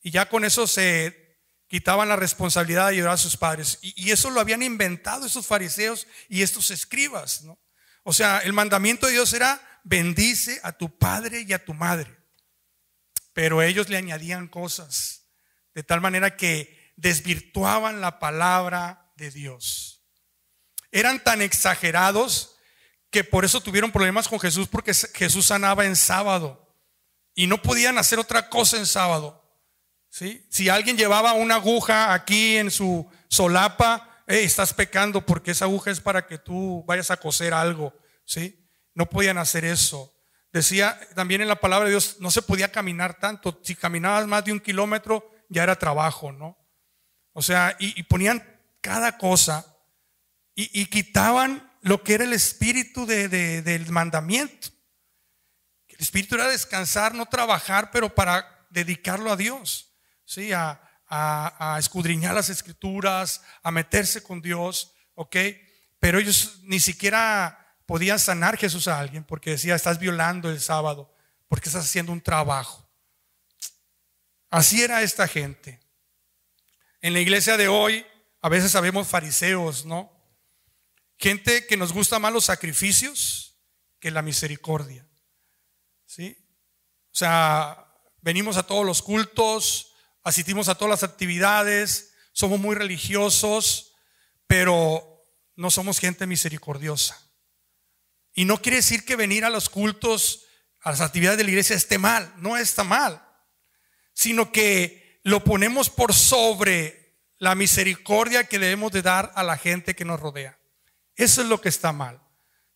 Y 0.01 0.13
ya 0.13 0.29
con 0.29 0.45
eso 0.45 0.67
se 0.67 1.27
quitaban 1.69 2.09
la 2.09 2.17
responsabilidad 2.17 2.85
de 2.85 2.95
ayudar 2.95 3.13
a 3.13 3.19
sus 3.19 3.37
padres. 3.37 3.79
Y, 3.83 4.11
eso 4.11 4.31
lo 4.31 4.41
habían 4.41 4.63
inventado 4.63 5.27
esos 5.27 5.47
fariseos 5.47 6.07
y 6.29 6.43
estos 6.43 6.71
escribas, 6.71 7.43
¿no? 7.43 7.59
O 8.05 8.13
sea, 8.13 8.39
el 8.39 8.53
mandamiento 8.53 9.07
de 9.07 9.15
Dios 9.15 9.33
era 9.33 9.61
bendice 9.83 10.61
a 10.63 10.73
tu 10.73 10.97
padre 10.97 11.45
y 11.47 11.53
a 11.53 11.65
tu 11.65 11.75
madre. 11.75 12.16
Pero 13.37 13.61
ellos 13.61 13.91
le 13.91 13.99
añadían 13.99 14.49
cosas 14.49 15.27
de 15.75 15.83
tal 15.83 16.01
manera 16.01 16.39
que 16.39 16.95
desvirtuaban 16.97 18.01
la 18.01 18.19
palabra 18.19 19.13
de 19.15 19.31
Dios. 19.31 20.07
Eran 20.91 21.23
tan 21.23 21.43
exagerados 21.43 22.57
que 23.11 23.25
por 23.25 23.45
eso 23.45 23.61
tuvieron 23.61 23.93
problemas 23.93 24.27
con 24.27 24.41
Jesús 24.41 24.69
porque 24.69 24.95
Jesús 24.95 25.45
sanaba 25.45 25.85
en 25.85 25.97
sábado 25.97 26.75
y 27.35 27.47
no 27.47 27.61
podían 27.61 27.99
hacer 27.99 28.19
otra 28.19 28.49
cosa 28.49 28.79
en 28.79 28.87
sábado. 28.87 29.47
¿Sí? 30.09 30.47
Si 30.49 30.71
alguien 30.71 30.97
llevaba 30.97 31.35
una 31.35 31.57
aguja 31.57 32.15
aquí 32.15 32.57
en 32.57 32.71
su 32.71 33.07
solapa, 33.29 34.25
estás 34.27 34.73
pecando 34.73 35.27
porque 35.27 35.51
esa 35.51 35.67
aguja 35.67 35.91
es 35.91 36.01
para 36.01 36.27
que 36.27 36.39
tú 36.39 36.83
vayas 36.87 37.11
a 37.11 37.19
coser 37.19 37.53
algo, 37.53 37.93
¿sí? 38.25 38.67
No 38.95 39.11
podían 39.11 39.37
hacer 39.37 39.67
eso. 39.67 40.16
Decía 40.57 40.99
también 41.15 41.43
en 41.43 41.49
la 41.49 41.61
palabra 41.61 41.85
de 41.85 41.91
Dios, 41.91 42.17
no 42.19 42.31
se 42.31 42.41
podía 42.41 42.73
caminar 42.73 43.19
tanto. 43.19 43.61
Si 43.63 43.75
caminabas 43.75 44.27
más 44.27 44.43
de 44.43 44.53
un 44.53 44.61
kilómetro, 44.61 45.31
ya 45.51 45.63
era 45.63 45.79
trabajo, 45.79 46.33
¿no? 46.33 46.57
O 47.35 47.43
sea, 47.43 47.77
y, 47.79 48.03
ponían 48.05 48.43
cada 48.81 49.19
cosa 49.19 49.67
y, 50.55 50.87
quitaban 50.87 51.71
lo 51.83 52.03
que 52.03 52.15
era 52.15 52.25
el 52.25 52.33
espíritu 52.33 53.05
del 53.05 53.93
mandamiento. 53.93 54.69
El 55.89 56.01
espíritu 56.01 56.37
era 56.37 56.49
descansar, 56.49 57.15
no 57.15 57.27
trabajar, 57.27 57.91
pero 57.91 58.15
para 58.15 58.67
dedicarlo 58.71 59.31
a 59.31 59.37
Dios, 59.37 59.93
¿sí? 60.25 60.55
A, 60.55 60.81
a, 61.07 61.77
escudriñar 61.79 62.35
las 62.35 62.49
escrituras, 62.49 63.43
a 63.63 63.71
meterse 63.71 64.23
con 64.23 64.41
Dios, 64.41 64.95
¿ok? 65.17 65.37
Pero 66.01 66.19
ellos 66.19 66.61
ni 66.63 66.81
siquiera 66.81 67.66
podían 67.87 68.19
sanar 68.19 68.59
Jesús 68.59 68.89
a 68.89 68.99
alguien 68.99 69.25
porque 69.25 69.51
decía, 69.51 69.75
estás 69.75 69.99
violando 69.99 70.51
el 70.51 70.61
sábado, 70.61 71.15
porque 71.49 71.69
estás 71.69 71.85
haciendo 71.85 72.13
un 72.13 72.21
trabajo. 72.21 72.87
Así 74.51 74.83
era 74.83 75.03
esta 75.03 75.27
gente. 75.29 75.81
En 77.01 77.13
la 77.13 77.21
iglesia 77.21 77.57
de 77.57 77.69
hoy 77.69 78.05
a 78.43 78.49
veces 78.49 78.73
sabemos 78.73 79.09
fariseos, 79.09 79.85
¿no? 79.87 80.13
Gente 81.19 81.67
que 81.67 81.77
nos 81.77 81.93
gusta 81.93 82.19
más 82.19 82.33
los 82.33 82.45
sacrificios 82.45 83.57
que 83.99 84.11
la 84.11 84.23
misericordia. 84.23 85.07
¿Sí? 86.05 86.37
O 87.13 87.19
sea, 87.19 87.93
venimos 88.21 88.57
a 88.57 88.65
todos 88.65 88.85
los 88.85 89.03
cultos, 89.03 89.93
asistimos 90.23 90.69
a 90.69 90.75
todas 90.75 90.91
las 90.91 91.11
actividades, 91.11 92.13
somos 92.33 92.61
muy 92.61 92.75
religiosos, 92.75 93.95
pero 94.47 95.25
no 95.57 95.71
somos 95.71 95.99
gente 95.99 96.27
misericordiosa. 96.27 97.26
Y 98.39 98.45
no 98.45 98.61
quiere 98.61 98.77
decir 98.77 99.07
que 99.07 99.17
venir 99.17 99.47
a 99.47 99.51
los 99.51 99.71
cultos, 99.71 100.45
a 100.83 100.91
las 100.91 101.01
actividades 101.01 101.39
de 101.39 101.45
la 101.45 101.51
iglesia 101.51 101.75
esté 101.75 101.99
mal, 101.99 102.33
no 102.37 102.59
está 102.59 102.85
mal, 102.85 103.27
sino 104.13 104.53
que 104.53 105.21
lo 105.25 105.43
ponemos 105.43 105.89
por 105.89 106.13
sobre 106.13 107.17
la 107.39 107.55
misericordia 107.55 108.45
que 108.45 108.59
debemos 108.59 108.93
de 108.93 109.01
dar 109.01 109.33
a 109.35 109.43
la 109.43 109.57
gente 109.57 109.97
que 109.97 110.05
nos 110.05 110.21
rodea. 110.21 110.59
Eso 111.15 111.41
es 111.41 111.49
lo 111.49 111.63
que 111.63 111.71
está 111.71 111.93
mal, 111.93 112.21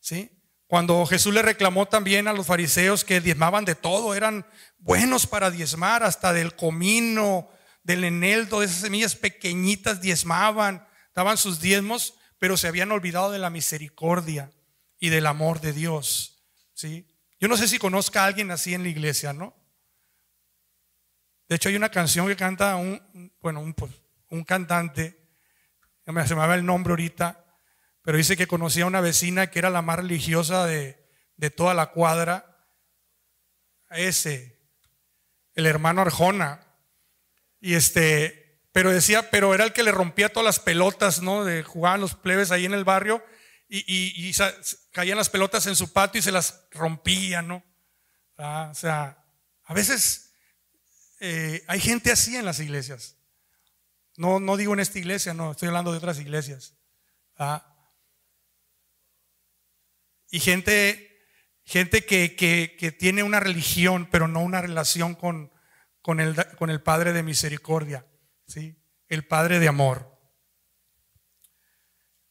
¿sí? 0.01 0.31
Cuando 0.67 1.05
Jesús 1.05 1.35
le 1.35 1.43
reclamó 1.43 1.87
también 1.87 2.27
a 2.27 2.33
los 2.33 2.47
fariseos 2.47 3.05
que 3.05 3.21
diezmaban 3.21 3.67
de 3.67 3.75
todo, 3.75 4.15
eran 4.15 4.47
buenos 4.79 5.27
para 5.27 5.51
diezmar, 5.51 6.03
hasta 6.03 6.33
del 6.33 6.57
comino, 6.57 7.51
del 7.83 8.05
eneldo, 8.05 8.61
de 8.61 8.67
esas 8.67 8.81
semillas 8.81 9.15
pequeñitas 9.15 10.01
diezmaban, 10.01 10.89
daban 11.15 11.37
sus 11.37 11.61
diezmos, 11.61 12.15
pero 12.39 12.57
se 12.57 12.67
habían 12.67 12.93
olvidado 12.93 13.31
de 13.31 13.39
la 13.39 13.51
misericordia 13.51 14.51
y 15.01 15.09
del 15.09 15.27
amor 15.27 15.61
de 15.61 15.73
Dios. 15.73 16.45
¿sí? 16.75 17.09
Yo 17.41 17.49
no 17.49 17.57
sé 17.57 17.67
si 17.67 17.79
conozca 17.79 18.23
a 18.23 18.27
alguien 18.27 18.51
así 18.53 18.75
en 18.75 18.85
la 18.85 18.91
iglesia, 18.91 19.33
¿no? 19.33 19.57
De 21.49 21.57
hecho, 21.57 21.69
hay 21.69 21.75
una 21.75 21.89
canción 21.89 22.29
que 22.29 22.37
canta 22.37 22.77
un, 22.77 23.33
bueno, 23.41 23.61
un, 23.61 23.75
pues, 23.75 23.91
un 24.29 24.45
cantante, 24.45 25.19
se 26.05 26.13
me 26.13 26.47
va 26.47 26.55
el 26.55 26.65
nombre 26.65 26.93
ahorita, 26.93 27.45
pero 28.03 28.19
dice 28.19 28.37
que 28.37 28.47
conocía 28.47 28.85
a 28.85 28.89
una 28.89 29.01
vecina 29.01 29.51
que 29.51 29.59
era 29.59 29.71
la 29.71 29.83
más 29.83 29.97
religiosa 29.97 30.67
de, 30.67 30.99
toda 31.57 31.75
la 31.75 31.87
cuadra. 31.87 32.47
Ese, 33.91 34.61
el 35.55 35.67
hermano 35.67 36.03
Arjona. 36.03 36.61
Y 37.61 37.75
este, 37.75 38.61
pero 38.73 38.91
decía, 38.91 39.31
pero 39.31 39.55
era 39.55 39.65
el 39.65 39.73
que 39.73 39.83
le 39.83 39.93
rompía 39.93 40.33
todas 40.33 40.45
las 40.45 40.61
pelotas, 40.61 41.21
¿no? 41.23 41.45
De 41.45 41.63
jugaban 41.63 42.01
los 42.01 42.15
plebes 42.15 42.51
ahí 42.51 42.65
en 42.65 42.75
el 42.75 42.85
barrio 42.85 43.23
y, 43.71 44.33
caían 44.91 45.17
las 45.17 45.31
pelotas 45.31 45.67
en 45.67 45.77
su 45.77 45.93
patio 45.93 46.19
y 46.19 46.23
se 46.23 46.33
las 46.33 46.67
rompía, 46.73 47.41
¿no? 47.41 47.63
Ah, 48.37 48.69
o 48.71 48.75
sea, 48.75 49.25
a 49.65 49.75
veces 49.75 50.35
eh, 51.21 51.63
hay 51.69 51.81
gente 51.81 52.11
así 52.11 52.37
en 52.37 52.45
las 52.45 52.59
iglesias. 52.59 53.17
No, 54.17 54.41
no 54.41 54.57
digo 54.57 54.73
en 54.73 54.81
esta 54.81 54.99
iglesia, 54.99 55.35
no, 55.35 55.53
estoy 55.53 55.69
hablando 55.69 55.93
de 55.93 55.99
otras 55.99 56.19
iglesias. 56.19 56.75
¿ah? 57.37 57.65
Y 60.31 60.41
gente, 60.41 61.23
gente 61.65 62.05
que, 62.05 62.35
que, 62.35 62.93
tiene 62.93 63.23
una 63.23 63.39
religión, 63.39 64.09
pero 64.11 64.27
no 64.27 64.41
una 64.41 64.61
relación 64.61 65.15
con, 65.15 65.53
con, 66.03 66.19
el, 66.19 66.35
con 66.57 66.71
el 66.71 66.83
Padre 66.83 67.13
de 67.13 67.23
misericordia, 67.23 68.07
¿sí? 68.47 68.77
el 69.09 69.27
Padre 69.27 69.61
de 69.61 69.69
amor. 69.69 70.10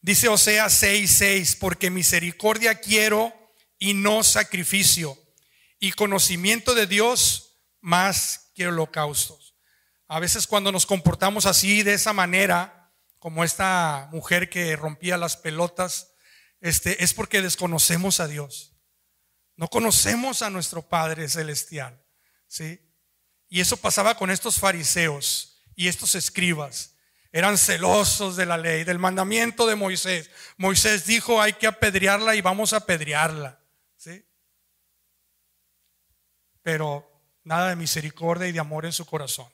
Dice 0.02 0.28
Osea 0.28 0.66
6:6, 0.66 1.56
porque 1.58 1.90
misericordia 1.90 2.80
quiero 2.80 3.32
y 3.78 3.94
no 3.94 4.22
sacrificio, 4.22 5.18
y 5.78 5.92
conocimiento 5.92 6.74
de 6.74 6.86
Dios 6.86 7.58
más 7.80 8.50
que 8.54 8.68
holocaustos. 8.68 9.54
A 10.08 10.20
veces 10.20 10.46
cuando 10.46 10.72
nos 10.72 10.86
comportamos 10.86 11.46
así, 11.46 11.82
de 11.82 11.94
esa 11.94 12.12
manera, 12.12 12.92
como 13.18 13.44
esta 13.44 14.08
mujer 14.12 14.50
que 14.50 14.74
rompía 14.76 15.16
las 15.16 15.36
pelotas, 15.36 16.12
este, 16.60 17.02
es 17.02 17.14
porque 17.14 17.42
desconocemos 17.42 18.20
a 18.20 18.26
Dios. 18.26 18.74
No 19.56 19.68
conocemos 19.68 20.42
a 20.42 20.50
nuestro 20.50 20.88
Padre 20.88 21.28
Celestial. 21.28 22.02
¿sí? 22.46 22.80
Y 23.48 23.60
eso 23.60 23.76
pasaba 23.76 24.16
con 24.16 24.30
estos 24.30 24.58
fariseos 24.58 25.62
y 25.74 25.88
estos 25.88 26.14
escribas. 26.14 26.89
Eran 27.32 27.58
celosos 27.58 28.36
de 28.36 28.46
la 28.46 28.58
ley, 28.58 28.84
del 28.84 28.98
mandamiento 28.98 29.66
de 29.66 29.76
Moisés. 29.76 30.30
Moisés 30.56 31.06
dijo, 31.06 31.40
hay 31.40 31.52
que 31.52 31.66
apedrearla 31.66 32.34
y 32.34 32.40
vamos 32.40 32.72
a 32.72 32.78
apedrearla. 32.78 33.60
¿sí? 33.96 34.24
Pero 36.62 37.08
nada 37.44 37.70
de 37.70 37.76
misericordia 37.76 38.48
y 38.48 38.52
de 38.52 38.60
amor 38.60 38.84
en 38.86 38.92
su 38.92 39.06
corazón. 39.06 39.48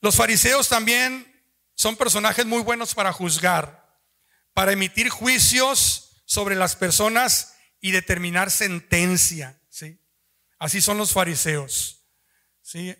Los 0.00 0.14
fariseos 0.14 0.68
también 0.68 1.26
son 1.74 1.96
personajes 1.96 2.46
muy 2.46 2.62
buenos 2.62 2.94
para 2.94 3.12
juzgar 3.12 3.88
para 4.58 4.72
emitir 4.72 5.08
juicios 5.08 6.20
sobre 6.24 6.56
las 6.56 6.74
personas 6.74 7.54
y 7.80 7.92
determinar 7.92 8.50
sentencia. 8.50 9.62
¿sí? 9.68 10.00
Así 10.58 10.80
son 10.80 10.98
los 10.98 11.12
fariseos. 11.12 12.02
¿sí? 12.60 12.92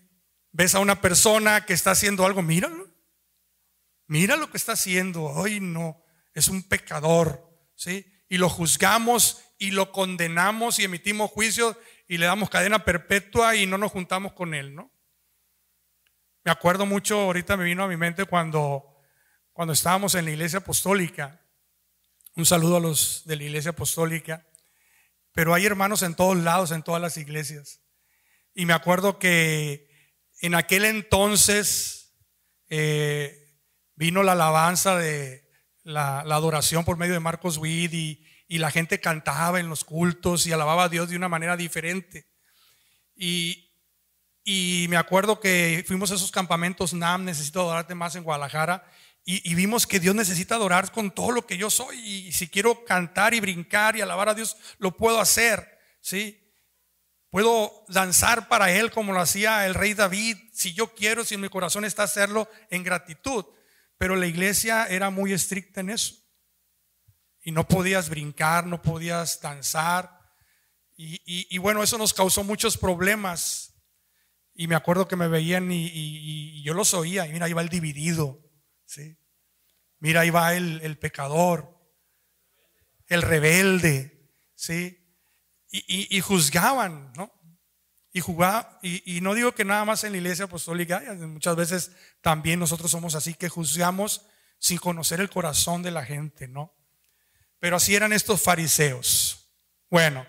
Ves 0.53 0.73
a 0.73 0.79
una 0.79 1.01
persona 1.01 1.65
que 1.65 1.73
está 1.73 1.91
haciendo 1.91 2.25
algo, 2.25 2.41
míralo. 2.41 2.88
Mira 4.09 4.35
lo 4.37 4.49
que 4.49 4.57
está 4.57 4.71
haciendo. 4.71 5.23
Hoy 5.23 5.59
no, 5.59 6.03
es 6.33 6.47
un 6.47 6.63
pecador. 6.63 7.47
¿sí? 7.75 8.11
Y 8.27 8.39
lo 8.39 8.49
juzgamos 8.49 9.43
y 9.59 9.69
lo 9.69 9.91
condenamos 9.91 10.79
y 10.79 10.83
emitimos 10.83 11.29
juicios 11.29 11.77
y 12.07 12.17
le 12.17 12.25
damos 12.25 12.49
cadena 12.49 12.83
perpetua 12.83 13.55
y 13.55 13.67
no 13.67 13.77
nos 13.77 13.91
juntamos 13.91 14.33
con 14.33 14.55
él, 14.55 14.73
¿no? 14.73 14.91
Me 16.43 16.51
acuerdo 16.51 16.87
mucho, 16.87 17.19
ahorita 17.19 17.55
me 17.55 17.65
vino 17.65 17.83
a 17.83 17.87
mi 17.87 17.97
mente 17.97 18.25
cuando, 18.25 18.97
cuando 19.53 19.73
estábamos 19.73 20.15
en 20.15 20.25
la 20.25 20.31
iglesia 20.31 20.57
apostólica. 20.57 21.45
Un 22.35 22.47
saludo 22.47 22.77
a 22.77 22.79
los 22.79 23.25
de 23.25 23.35
la 23.35 23.43
iglesia 23.43 23.71
apostólica. 23.71 24.47
Pero 25.33 25.53
hay 25.53 25.67
hermanos 25.67 26.01
en 26.01 26.15
todos 26.15 26.37
lados, 26.37 26.71
en 26.71 26.81
todas 26.81 27.01
las 27.01 27.17
iglesias. 27.17 27.83
Y 28.55 28.65
me 28.65 28.73
acuerdo 28.73 29.19
que 29.19 29.87
en 30.41 30.55
aquel 30.55 30.85
entonces 30.85 32.15
eh, 32.69 33.48
vino 33.99 34.23
la 34.23 34.31
alabanza 34.31 34.95
de 34.95 35.43
la, 35.83 36.21
adoración 36.21 36.85
por 36.85 36.95
medio 36.95 37.13
de 37.13 37.19
Marcos 37.19 37.57
Witt 37.57 37.93
y, 37.93 38.25
y 38.47 38.57
la 38.57 38.71
gente 38.71 39.01
cantaba 39.01 39.59
en 39.59 39.67
los 39.67 39.83
cultos 39.83 40.47
y 40.47 40.53
alababa 40.53 40.85
a 40.85 40.89
Dios 40.89 41.09
de 41.09 41.17
una 41.17 41.27
manera 41.27 41.57
diferente. 41.57 42.27
Y, 43.15 43.65
me 44.89 44.97
acuerdo 44.97 45.39
que 45.39 45.83
fuimos 45.85 46.11
a 46.11 46.15
esos 46.15 46.31
campamentos 46.31 46.93
NAM, 46.93 47.25
necesito 47.25 47.59
adorarte 47.59 47.93
más 47.93 48.15
en 48.15 48.23
Guadalajara, 48.23 48.89
y, 49.25 49.53
vimos 49.53 49.85
que 49.85 49.99
Dios 49.99 50.15
necesita 50.15 50.55
adorar 50.55 50.91
con 50.91 51.11
todo 51.11 51.31
lo 51.31 51.45
que 51.45 51.57
yo 51.57 51.69
soy. 51.69 51.99
Y, 51.99 52.31
si 52.31 52.47
quiero 52.47 52.85
cantar 52.85 53.33
y 53.33 53.41
brincar 53.41 53.97
y 53.97 54.01
alabar 54.01 54.29
a 54.29 54.33
Dios, 54.33 54.55
lo 54.79 54.95
puedo 54.95 55.19
hacer. 55.19 55.77
¿sí? 56.01 56.41
Puedo 57.29 57.85
danzar 57.89 58.47
para 58.47 58.71
Él 58.71 58.89
como 58.89 59.11
lo 59.11 59.19
hacía 59.19 59.67
el 59.67 59.75
rey 59.75 59.93
David, 59.93 60.37
si 60.53 60.73
yo 60.73 60.95
quiero, 60.95 61.25
si 61.25 61.35
en 61.35 61.41
mi 61.41 61.49
corazón 61.49 61.83
está 61.83 62.03
hacerlo 62.03 62.49
en 62.71 62.83
gratitud. 62.83 63.45
Pero 63.99 64.15
la 64.15 64.25
iglesia 64.25 64.87
era 64.87 65.11
muy 65.11 65.33
estricta 65.33 65.81
en 65.81 65.91
eso 65.91 66.15
y 67.41 67.51
no 67.51 67.67
podías 67.67 68.09
brincar, 68.09 68.65
no 68.65 68.81
podías 68.81 69.41
danzar. 69.41 70.17
Y, 70.95 71.57
bueno, 71.57 71.83
eso 71.83 71.97
nos 71.97 72.13
causó 72.13 72.43
muchos 72.43 72.77
problemas. 72.77 73.73
Y 74.53 74.67
me 74.67 74.75
acuerdo 74.75 75.07
que 75.07 75.15
me 75.15 75.27
veían 75.27 75.69
y, 75.71 76.63
yo 76.63 76.73
los 76.73 76.93
oía. 76.93 77.27
Y 77.27 77.33
mira, 77.33 77.45
ahí 77.45 77.53
va 77.53 77.61
el 77.61 77.69
dividido. 77.69 78.41
¿sí? 78.85 79.17
Mira, 79.99 80.21
ahí 80.21 80.29
va 80.29 80.53
el, 80.55 80.97
pecador, 80.97 81.77
el 83.07 83.21
rebelde. 83.21 84.33
¿sí? 84.55 84.97
Y, 85.69 86.19
juzgaban, 86.21 87.11
¿no? 87.17 87.33
Y 88.11 88.21
jugaba, 88.21 88.79
y, 88.81 89.21
no 89.21 89.35
digo 89.35 89.53
que 89.53 89.65
nada 89.65 89.85
más 89.85 90.03
en 90.03 90.13
la 90.13 90.17
iglesia 90.17 90.45
apostólica, 90.45 91.03
muchas 91.19 91.55
veces 91.55 91.91
también 92.21 92.59
nosotros 92.59 92.89
somos 92.89 93.13
así 93.13 93.35
que 93.35 93.49
juzgamos 93.49 94.25
sin 94.57 94.79
conocer 94.79 95.19
el 95.19 95.29
corazón 95.29 95.83
de 95.83 95.91
la 95.91 96.03
gente, 96.03 96.47
¿no? 96.47 96.75
Pero 97.59 97.75
así 97.75 97.95
eran 97.95 98.11
estos 98.11 98.41
fariseos. 98.41 99.51
Bueno, 99.89 100.25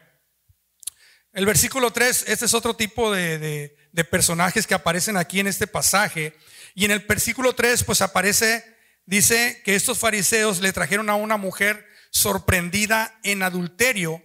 el 1.32 1.46
versículo 1.46 1.92
3, 1.92 2.24
este 2.28 2.44
es 2.44 2.54
otro 2.54 2.74
tipo 2.74 3.12
de, 3.12 3.76
personajes 4.10 4.66
que 4.66 4.74
aparecen 4.74 5.16
aquí 5.16 5.40
en 5.40 5.46
este 5.46 5.66
pasaje. 5.66 6.36
Y 6.74 6.84
en 6.84 6.90
el 6.90 7.00
versículo 7.00 7.54
3, 7.54 7.84
pues 7.84 8.02
aparece, 8.02 8.64
dice 9.06 9.62
que 9.64 9.74
estos 9.74 9.98
fariseos 9.98 10.60
le 10.60 10.72
trajeron 10.72 11.08
a 11.08 11.14
una 11.14 11.36
mujer 11.36 11.86
sorprendida 12.10 13.18
en 13.22 13.42
adulterio 13.42 14.22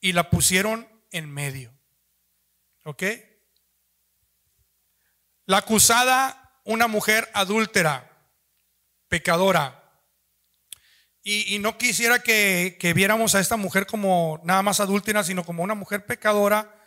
y 0.00 0.12
la 0.12 0.30
pusieron 0.30 0.88
en 1.10 1.30
medio. 1.30 1.75
¿Ok? 2.86 3.02
La 5.46 5.58
acusada, 5.58 6.60
una 6.64 6.86
mujer 6.86 7.28
adúltera, 7.34 8.30
pecadora. 9.08 9.82
Y, 11.24 11.58
no 11.58 11.76
quisiera 11.78 12.20
que, 12.20 12.78
viéramos 12.94 13.34
a 13.34 13.40
esta 13.40 13.56
mujer 13.56 13.86
como 13.86 14.40
nada 14.44 14.62
más 14.62 14.78
adúltera, 14.78 15.24
sino 15.24 15.44
como 15.44 15.64
una 15.64 15.74
mujer 15.74 16.06
pecadora. 16.06 16.80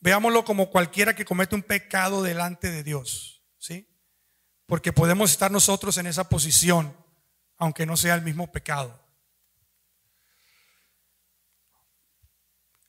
Veámoslo 0.00 0.44
como 0.44 0.68
cualquiera 0.68 1.14
que 1.14 1.24
comete 1.24 1.54
un 1.54 1.62
pecado 1.62 2.22
delante 2.22 2.70
de 2.70 2.82
Dios, 2.82 3.42
¿sí? 3.58 3.88
Porque 4.66 4.92
podemos 4.92 5.30
estar 5.30 5.50
nosotros 5.50 5.96
en 5.96 6.08
esa 6.08 6.28
posición, 6.28 6.94
aunque 7.56 7.86
no 7.86 7.96
sea 7.96 8.14
el 8.16 8.22
mismo 8.22 8.52
pecado. 8.52 9.02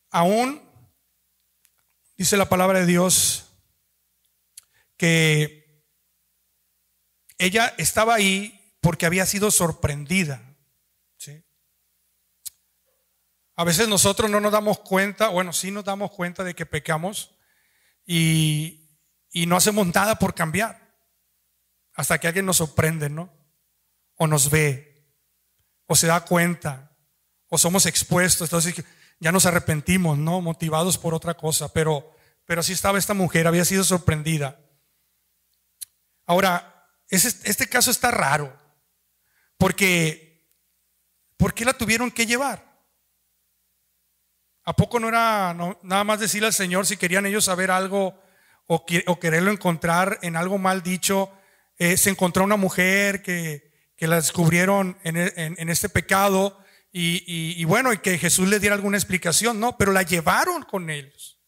Aún 0.10 0.67
dice 2.18 2.38
la 2.38 2.50
palabra 2.50 2.80
de 2.80 2.86
Dios 2.86 3.46
que 4.98 5.86
ella 7.38 7.74
estaba 7.78 8.16
ahí 8.16 8.76
porque 8.82 9.06
había 9.06 9.26
sido 9.26 9.52
sorprendida. 9.52 10.44
A 13.60 13.64
veces 13.64 13.88
nosotros 13.88 14.30
no 14.30 14.40
nos 14.40 14.52
damos 14.52 14.78
cuenta, 14.80 15.30
bueno, 15.30 15.52
sí 15.52 15.72
nos 15.72 15.84
damos 15.84 16.12
cuenta 16.12 16.44
de 16.44 16.54
que 16.54 16.68
pecamos 16.68 17.36
y, 18.06 18.84
no 19.48 19.58
hacemos 19.58 19.88
nada 19.88 20.20
por 20.20 20.36
cambiar. 20.36 20.96
Hasta 21.94 22.20
que 22.20 22.28
alguien 22.28 22.46
nos 22.46 22.58
sorprende, 22.58 23.10
¿no? 23.10 23.34
O 24.16 24.28
nos 24.28 24.52
ve, 24.52 25.12
o 25.88 25.96
se 25.96 26.06
da 26.06 26.24
cuenta, 26.24 26.96
o 27.48 27.58
somos 27.58 27.88
expuestos. 27.88 28.48
Entonces 28.48 28.86
ya 29.20 29.32
nos 29.32 29.46
arrepentimos, 29.46 30.18
¿no? 30.18 30.42
Motivados 30.42 30.98
por 30.98 31.14
otra 31.14 31.34
cosa. 31.34 31.72
Pero, 31.74 32.16
pero 32.46 32.62
así 32.62 32.74
estaba 32.74 32.98
esta 32.98 33.14
mujer, 33.14 33.48
había 33.48 33.66
sido 33.66 33.84
sorprendida. 33.84 34.60
Ahora, 36.26 36.86
este 37.10 37.68
caso 37.68 37.90
está 37.90 38.12
raro, 38.12 38.56
porque 39.58 40.46
¿por 41.38 41.54
qué 41.54 41.64
la 41.64 41.74
tuvieron 41.74 42.12
que 42.12 42.26
llevar? 42.26 42.68
¿A 44.66 44.76
poco 44.76 45.00
no 45.00 45.08
era 45.08 45.56
nada 45.82 46.04
más 46.04 46.20
decirle 46.20 46.48
al 46.48 46.54
Señor 46.54 46.86
si 46.86 46.98
querían 46.98 47.26
ellos 47.26 47.46
saber 47.46 47.72
algo 47.72 48.22
o, 48.66 48.86
quererlo 48.86 49.50
encontrar 49.50 50.20
en 50.22 50.36
algo 50.36 50.58
mal 50.58 50.84
dicho? 50.84 51.32
Eh, 51.78 51.96
se 51.96 52.10
encontró 52.10 52.44
una 52.44 52.58
mujer 52.58 53.22
que, 53.22 53.66
la 54.00 54.18
descubrieron 54.18 54.98
en, 55.04 55.16
e, 55.16 55.72
este 55.72 55.88
pecado 55.88 56.60
y, 56.92 57.64
bueno, 57.66 57.94
y 57.94 58.00
que 58.00 58.18
Jesús 58.18 58.48
le 58.48 58.60
diera 58.60 58.76
alguna 58.76 58.98
explicación, 58.98 59.60
no, 59.60 59.78
pero 59.78 59.92
la 59.92 60.04
llevaron 60.04 60.64
con 60.64 60.90
ellos. 60.90 61.40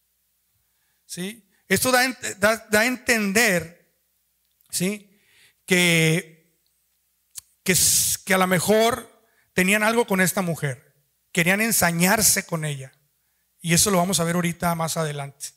¿Sí? 1.05 1.47
Esto 1.67 1.91
da, 1.91 2.07
da, 2.37 2.79
a 2.79 2.85
entender, 2.85 3.95
¿sí? 4.69 5.19
Que, 5.65 6.55
que, 7.63 7.75
que 8.25 8.33
a 8.33 8.37
lo 8.37 8.47
mejor 8.47 9.23
tenían 9.53 9.83
algo 9.83 10.05
con 10.05 10.21
esta 10.21 10.41
mujer, 10.41 10.93
querían 11.31 11.61
ensañarse 11.61 12.45
con 12.45 12.65
ella. 12.65 12.91
Y 13.61 13.73
eso 13.73 13.91
lo 13.91 13.97
vamos 13.97 14.19
a 14.19 14.23
ver 14.23 14.35
ahorita 14.35 14.73
más 14.75 14.97
adelante. 14.97 15.47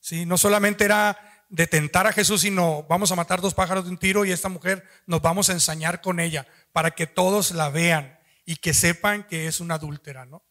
¿Sí? 0.00 0.26
No 0.26 0.38
solamente 0.38 0.84
era 0.84 1.44
de 1.48 1.66
tentar 1.66 2.06
a 2.06 2.12
Jesús, 2.12 2.42
sino 2.42 2.84
vamos 2.84 3.10
a 3.10 3.16
matar 3.16 3.40
dos 3.40 3.54
pájaros 3.54 3.84
de 3.84 3.90
un 3.90 3.98
tiro 3.98 4.24
y 4.24 4.30
esta 4.30 4.48
mujer 4.48 4.88
nos 5.06 5.20
vamos 5.20 5.50
a 5.50 5.52
ensañar 5.52 6.00
con 6.00 6.20
ella 6.20 6.46
para 6.72 6.92
que 6.92 7.08
todos 7.08 7.50
la 7.50 7.68
vean 7.68 8.19
y 8.50 8.56
que 8.56 8.74
sepan 8.74 9.28
que 9.28 9.46
es 9.46 9.60
una 9.60 9.76
adúltera, 9.76 10.26
¿no? 10.26 10.44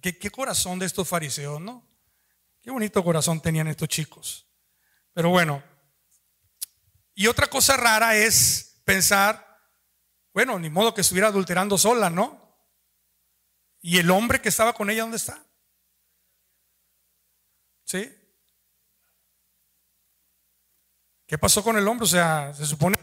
¿Qué, 0.00 0.30
corazón 0.30 0.78
de 0.78 0.86
estos 0.86 1.08
fariseos, 1.08 1.60
¿no? 1.60 1.84
Qué 2.62 2.70
bonito 2.70 3.02
corazón 3.02 3.42
tenían 3.42 3.66
estos 3.66 3.88
chicos. 3.88 4.48
Pero 5.12 5.30
bueno, 5.30 5.60
y 7.14 7.26
otra 7.26 7.48
cosa 7.48 7.76
rara 7.76 8.14
es 8.14 8.80
pensar, 8.84 9.44
bueno, 10.32 10.56
ni 10.60 10.70
modo 10.70 10.94
que 10.94 11.00
estuviera 11.00 11.26
adulterando 11.26 11.76
sola, 11.76 12.10
¿no? 12.10 12.56
¿Y 13.80 13.98
el 13.98 14.08
hombre 14.12 14.40
que 14.40 14.50
estaba 14.50 14.72
con 14.72 14.88
ella, 14.88 15.02
dónde 15.02 15.16
está? 15.16 15.44
¿Sí? 17.82 18.08
¿Qué 21.26 21.36
pasó 21.38 21.64
con 21.64 21.76
el 21.76 21.88
hombre? 21.88 22.04
O 22.04 22.08
sea, 22.08 22.54
se 22.54 22.64
supone 22.66 22.96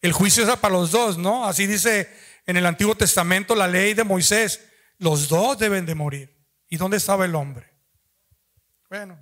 el 0.00 0.12
juicio 0.12 0.44
es 0.44 0.58
para 0.58 0.74
los 0.74 0.92
dos, 0.92 1.18
¿no? 1.18 1.44
Así 1.46 1.66
dice 1.66 2.14
en 2.48 2.56
el 2.56 2.64
Antiguo 2.64 2.96
Testamento 2.96 3.54
la 3.54 3.68
ley 3.68 3.92
de 3.92 4.04
Moisés. 4.04 4.66
Los 4.96 5.28
dos 5.28 5.58
deben 5.58 5.84
de 5.84 5.94
morir. 5.94 6.34
¿Y 6.66 6.78
dónde 6.78 6.96
estaba 6.96 7.26
el 7.26 7.34
hombre? 7.34 7.70
Bueno, 8.88 9.18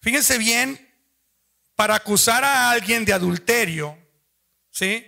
fíjense 0.00 0.38
bien, 0.38 0.80
para 1.74 1.96
acusar 1.96 2.44
a 2.44 2.70
alguien 2.70 3.04
de 3.04 3.12
adulterio, 3.12 3.98
¿sí? 4.70 5.04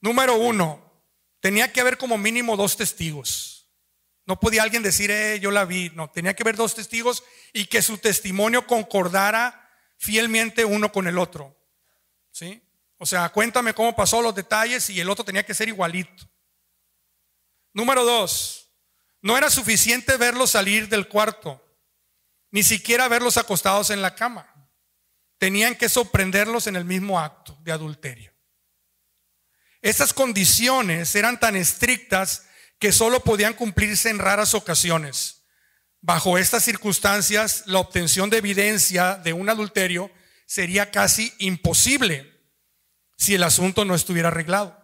Número 0.00 0.34
uno, 0.34 1.06
tenía 1.38 1.72
que 1.72 1.80
haber 1.80 1.96
como 1.96 2.18
mínimo 2.18 2.56
dos 2.56 2.76
testigos. 2.76 3.70
No 4.26 4.40
podía 4.40 4.64
alguien 4.64 4.82
decir, 4.82 5.12
eh, 5.12 5.38
yo 5.38 5.52
la 5.52 5.64
vi. 5.64 5.92
No, 5.94 6.10
tenía 6.10 6.34
que 6.34 6.42
haber 6.42 6.56
dos 6.56 6.74
testigos 6.74 7.22
y 7.52 7.66
que 7.66 7.80
su 7.80 7.98
testimonio 7.98 8.66
concordara 8.66 9.70
fielmente 9.98 10.64
uno 10.64 10.90
con 10.90 11.06
el 11.06 11.16
otro. 11.16 11.56
¿Sí? 12.32 12.60
O 13.02 13.06
sea, 13.06 13.30
cuéntame 13.30 13.74
cómo 13.74 13.96
pasó 13.96 14.22
los 14.22 14.32
detalles 14.32 14.88
y 14.88 15.00
el 15.00 15.10
otro 15.10 15.24
tenía 15.24 15.44
que 15.44 15.54
ser 15.54 15.66
igualito. 15.66 16.24
Número 17.72 18.04
dos, 18.04 18.70
no 19.20 19.36
era 19.36 19.50
suficiente 19.50 20.16
verlos 20.16 20.50
salir 20.50 20.88
del 20.88 21.08
cuarto, 21.08 21.60
ni 22.52 22.62
siquiera 22.62 23.08
verlos 23.08 23.38
acostados 23.38 23.90
en 23.90 24.02
la 24.02 24.14
cama. 24.14 24.46
Tenían 25.38 25.74
que 25.74 25.88
sorprenderlos 25.88 26.68
en 26.68 26.76
el 26.76 26.84
mismo 26.84 27.18
acto 27.18 27.58
de 27.62 27.72
adulterio. 27.72 28.32
Estas 29.80 30.14
condiciones 30.14 31.12
eran 31.16 31.40
tan 31.40 31.56
estrictas 31.56 32.46
que 32.78 32.92
solo 32.92 33.18
podían 33.18 33.54
cumplirse 33.54 34.10
en 34.10 34.20
raras 34.20 34.54
ocasiones. 34.54 35.42
Bajo 36.00 36.38
estas 36.38 36.62
circunstancias, 36.62 37.64
la 37.66 37.80
obtención 37.80 38.30
de 38.30 38.36
evidencia 38.36 39.16
de 39.16 39.32
un 39.32 39.48
adulterio 39.48 40.08
sería 40.46 40.92
casi 40.92 41.34
imposible 41.40 42.31
si 43.22 43.36
el 43.36 43.44
asunto 43.44 43.84
no 43.84 43.94
estuviera 43.94 44.28
arreglado. 44.28 44.76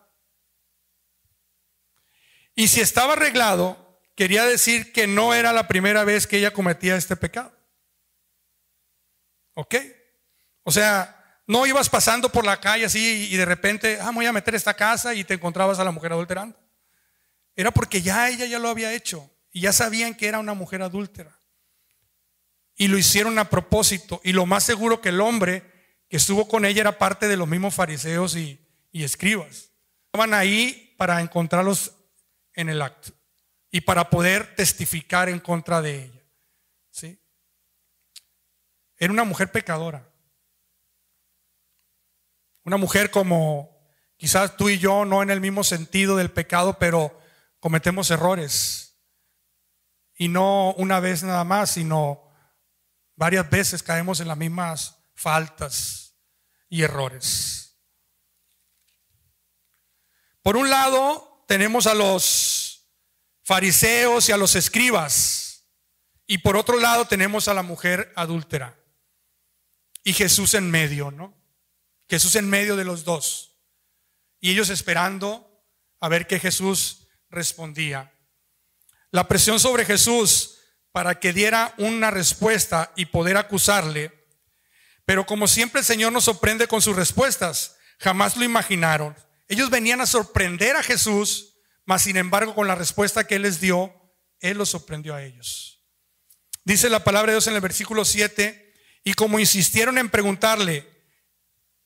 Y 2.55 2.69
si 2.69 2.81
estaba 2.81 3.15
arreglado, 3.15 4.01
quería 4.15 4.45
decir 4.45 4.93
que 4.93 5.09
no 5.09 5.35
era 5.35 5.53
la 5.53 5.67
primera 5.67 6.05
vez 6.05 6.29
que 6.29 6.39
ella 6.39 6.53
cometía 6.53 6.97
este 6.97 7.17
pecado. 7.17 7.53
¿Ok? 9.55 9.75
O 10.63 10.71
sea, 10.71 11.43
no 11.49 11.67
ibas 11.67 11.89
pasando 11.89 12.31
por 12.31 12.47
la 12.47 12.61
calle 12.61 12.85
así 12.85 13.29
y 13.29 13.37
de 13.37 13.45
repente, 13.45 13.99
ah, 14.01 14.13
voy 14.15 14.27
a 14.27 14.33
meter 14.33 14.55
esta 14.55 14.75
casa 14.75 15.15
y 15.15 15.25
te 15.25 15.35
encontrabas 15.35 15.81
a 15.81 15.85
la 15.85 15.91
mujer 15.91 16.13
adulterando. 16.13 16.57
Era 17.57 17.73
porque 17.73 18.03
ya 18.03 18.29
ella 18.29 18.47
ya 18.47 18.61
lo 18.61 18.69
había 18.69 18.93
hecho 18.93 19.29
y 19.51 19.63
ya 19.63 19.73
sabían 19.73 20.15
que 20.15 20.29
era 20.29 20.39
una 20.39 20.55
mujer 20.55 20.83
adúltera. 20.83 21.37
Y 22.77 22.87
lo 22.87 22.99
hicieron 22.99 23.37
a 23.41 23.51
propósito. 23.51 24.21
Y 24.23 24.33
lo 24.33 24.47
más 24.47 24.63
seguro 24.63 25.01
que 25.01 25.09
el 25.09 25.21
hombre 25.21 25.78
que 26.09 26.17
estuvo 26.17 26.49
con 26.49 26.65
ella 26.65 26.81
era 26.81 26.99
parte 26.99 27.29
de 27.29 27.37
los 27.37 27.47
mismos 27.47 27.75
fariseos 27.75 28.37
y, 28.37 28.65
escribas. 28.93 29.71
Estaban 30.07 30.35
ahí 30.35 30.93
para 30.97 31.21
encontrarlos 31.21 31.95
en 32.53 32.69
el 32.69 32.83
acto 32.83 33.13
y 33.71 33.83
para 33.83 34.11
poder 34.11 34.57
testificar 34.57 35.29
en 35.29 35.39
contra 35.39 35.81
de 35.81 36.05
ella. 36.05 36.25
¿Sí? 36.91 37.23
Era 38.97 39.13
una 39.13 39.23
mujer 39.23 39.53
pecadora. 39.53 40.11
Una 42.65 42.77
mujer 42.77 43.13
como 43.13 43.79
quizás 44.17 44.57
tú 44.57 44.69
y 44.69 44.79
yo, 44.79 45.05
no 45.05 45.23
en 45.23 45.31
el 45.31 45.41
mismo 45.41 45.63
sentido 45.63 46.17
del 46.17 46.33
pecado, 46.33 46.77
pero 46.81 47.21
cometemos 47.61 48.11
errores. 48.11 48.99
Y 50.17 50.27
no 50.27 50.73
una 50.73 50.99
vez 50.99 51.23
nada 51.23 51.45
más, 51.45 51.71
sino 51.71 52.29
varias 53.15 53.49
veces 53.49 53.85
caemos 53.85 54.19
en 54.19 54.27
las 54.27 54.37
mismas 54.37 54.98
faltas 55.19 56.15
y 56.69 56.83
errores. 56.83 57.77
Por 60.43 60.57
un 60.57 60.71
lado, 60.71 61.45
tenemos 61.47 61.87
a 61.87 61.95
los 61.95 62.89
fariseos 63.43 64.29
y 64.29 64.33
a 64.33 64.37
los 64.37 64.55
escribas. 64.55 65.67
Y 66.27 66.39
por 66.39 66.57
otro 66.57 66.79
lado, 66.79 67.07
tenemos 67.07 67.49
a 67.49 67.55
la 67.55 67.63
mujer 67.63 68.13
adúltera. 68.17 68.79
Y 70.05 70.13
Jesús 70.13 70.55
en 70.55 70.71
medio, 70.71 71.11
¿no? 71.11 71.37
Jesús 72.09 72.37
en 72.37 72.49
medio 72.49 72.77
de 72.77 72.85
los 72.85 73.05
dos. 73.05 73.57
Y 74.41 74.53
ellos 74.53 74.71
esperando 74.71 75.65
a 76.01 76.09
ver 76.09 76.27
qué 76.27 76.39
Jesús 76.39 77.09
respondía. 77.29 78.15
La 79.11 79.27
presión 79.27 79.59
sobre 79.59 79.85
Jesús 79.85 80.59
para 80.93 81.19
que 81.19 81.33
diera 81.33 81.75
una 81.79 82.11
respuesta 82.11 82.93
y 82.97 83.07
poder 83.07 83.37
acusarle. 83.37 84.18
Pero 85.09 85.25
como 85.25 85.49
siempre 85.49 85.81
el 85.81 85.87
Señor 85.87 86.13
nos 86.13 86.25
sorprende 86.25 86.69
con 86.69 86.83
sus 86.83 86.95
respuestas, 86.95 87.79
jamás 87.99 88.37
lo 88.37 88.45
imaginaron. 88.45 89.17
Ellos 89.49 89.71
venían 89.71 90.03
a 90.03 90.07
sorprender 90.07 90.77
a 90.77 90.83
Jesús, 90.83 91.55
mas 91.87 92.03
sin 92.03 92.19
embargo 92.19 92.55
con 92.55 92.69
la 92.69 92.75
respuesta 92.75 93.27
que 93.27 93.37
Él 93.37 93.43
les 93.43 93.59
dio, 93.59 93.91
Él 94.41 94.59
los 94.59 94.69
sorprendió 94.69 95.15
a 95.15 95.23
ellos. 95.23 95.83
Dice 96.63 96.91
la 96.91 97.05
palabra 97.05 97.33
de 97.33 97.37
Dios 97.37 97.47
en 97.47 97.55
el 97.55 97.63
versículo 97.63 98.05
7, 98.05 98.75
y 99.03 99.15
como 99.15 99.39
insistieron 99.39 99.97
en 99.97 100.11
preguntarle, 100.11 100.87